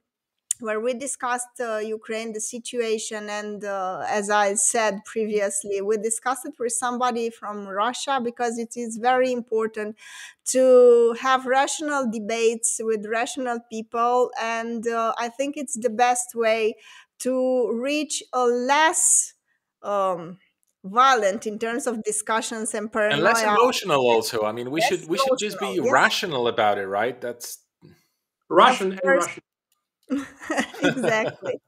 where 0.60 0.80
we 0.80 0.94
discussed 0.94 1.60
uh, 1.60 1.78
Ukraine, 1.78 2.34
the 2.34 2.42
situation, 2.42 3.30
and 3.30 3.64
uh, 3.64 4.06
as 4.08 4.30
I 4.30 4.56
said 4.56 5.04
previously, 5.06 5.82
we 5.82 5.98
discussed 5.98 6.46
it 6.46 6.56
with 6.60 6.74
somebody 6.74 7.30
from 7.30 7.68
Russia 7.68 8.20
because 8.24 8.58
it 8.58 8.76
is 8.76 8.98
very 8.98 9.32
important 9.32 9.96
to 10.46 11.16
have 11.22 11.46
rational 11.46 12.10
debates 12.10 12.80
with 12.84 13.06
rational 13.06 13.60
people, 13.72 14.32
and 14.42 14.88
uh, 14.88 15.14
I 15.18 15.30
think 15.30 15.58
it's 15.58 15.78
the 15.78 15.90
best 15.90 16.36
way 16.36 16.76
to 17.20 17.72
reach 17.74 18.24
a 18.34 18.46
less 18.46 19.34
um, 19.82 20.38
violent 20.84 21.48
in 21.48 21.60
terms 21.60 21.88
of 21.88 22.04
discussions 22.04 22.74
and 22.74 22.94
And 22.96 23.22
less 23.22 23.44
emotional 23.44 24.02
also. 24.02 24.44
I 24.44 24.52
mean 24.52 24.72
we 24.72 24.82
Less 24.82 24.90
should 24.90 25.10
we 25.10 25.18
should 25.18 25.38
just 25.40 25.60
be 25.60 25.66
emotional, 25.66 25.86
yes. 25.86 25.94
rational 25.94 26.48
about 26.48 26.78
it, 26.78 26.88
right? 26.88 27.20
That's 27.20 27.60
Russian 28.50 28.94
and. 28.94 29.02
Russian. 29.04 29.44
exactly. 30.82 31.60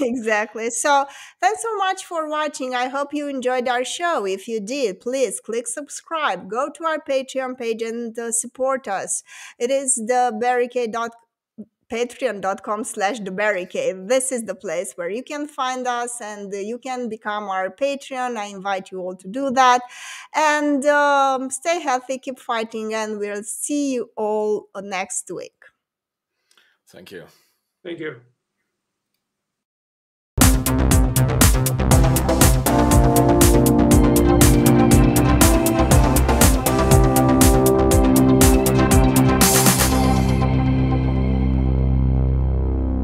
Exactly. 0.00 0.70
So 0.70 1.06
thanks 1.40 1.62
so 1.62 1.76
much 1.76 2.04
for 2.04 2.28
watching. 2.28 2.74
I 2.74 2.88
hope 2.88 3.12
you 3.12 3.28
enjoyed 3.28 3.66
our 3.66 3.84
show. 3.84 4.24
If 4.26 4.46
you 4.46 4.60
did 4.60 5.00
please 5.00 5.40
click 5.40 5.66
subscribe. 5.66 6.48
Go 6.48 6.68
to 6.74 6.84
our 6.84 6.98
patreon 6.98 7.58
page 7.58 7.82
and 7.82 8.16
uh, 8.18 8.30
support 8.32 8.86
us. 8.86 9.22
It 9.58 9.70
is 9.70 9.94
the 9.94 10.36
barricade 10.38 10.92
dot 10.92 11.12
patreon.com 11.90 12.84
slash 12.84 13.18
the 13.20 13.30
barricade 13.30 14.08
this 14.08 14.30
is 14.30 14.44
the 14.44 14.54
place 14.54 14.92
where 14.96 15.08
you 15.08 15.22
can 15.22 15.48
find 15.48 15.86
us 15.86 16.20
and 16.20 16.52
you 16.52 16.78
can 16.78 17.08
become 17.08 17.44
our 17.44 17.70
patreon. 17.70 18.36
I 18.36 18.46
invite 18.46 18.90
you 18.92 19.00
all 19.00 19.16
to 19.16 19.28
do 19.28 19.50
that. 19.52 19.80
And 20.34 20.84
um, 20.84 21.50
stay 21.50 21.80
healthy 21.80 22.18
keep 22.18 22.38
fighting 22.38 22.92
and 22.94 23.18
we'll 23.18 23.42
see 23.42 23.94
you 23.94 24.10
all 24.16 24.68
uh, 24.74 24.82
next 24.82 25.30
week. 25.34 25.54
Thank 26.86 27.10
you. 27.12 27.24
Thank 27.84 28.00
you. 28.00 28.20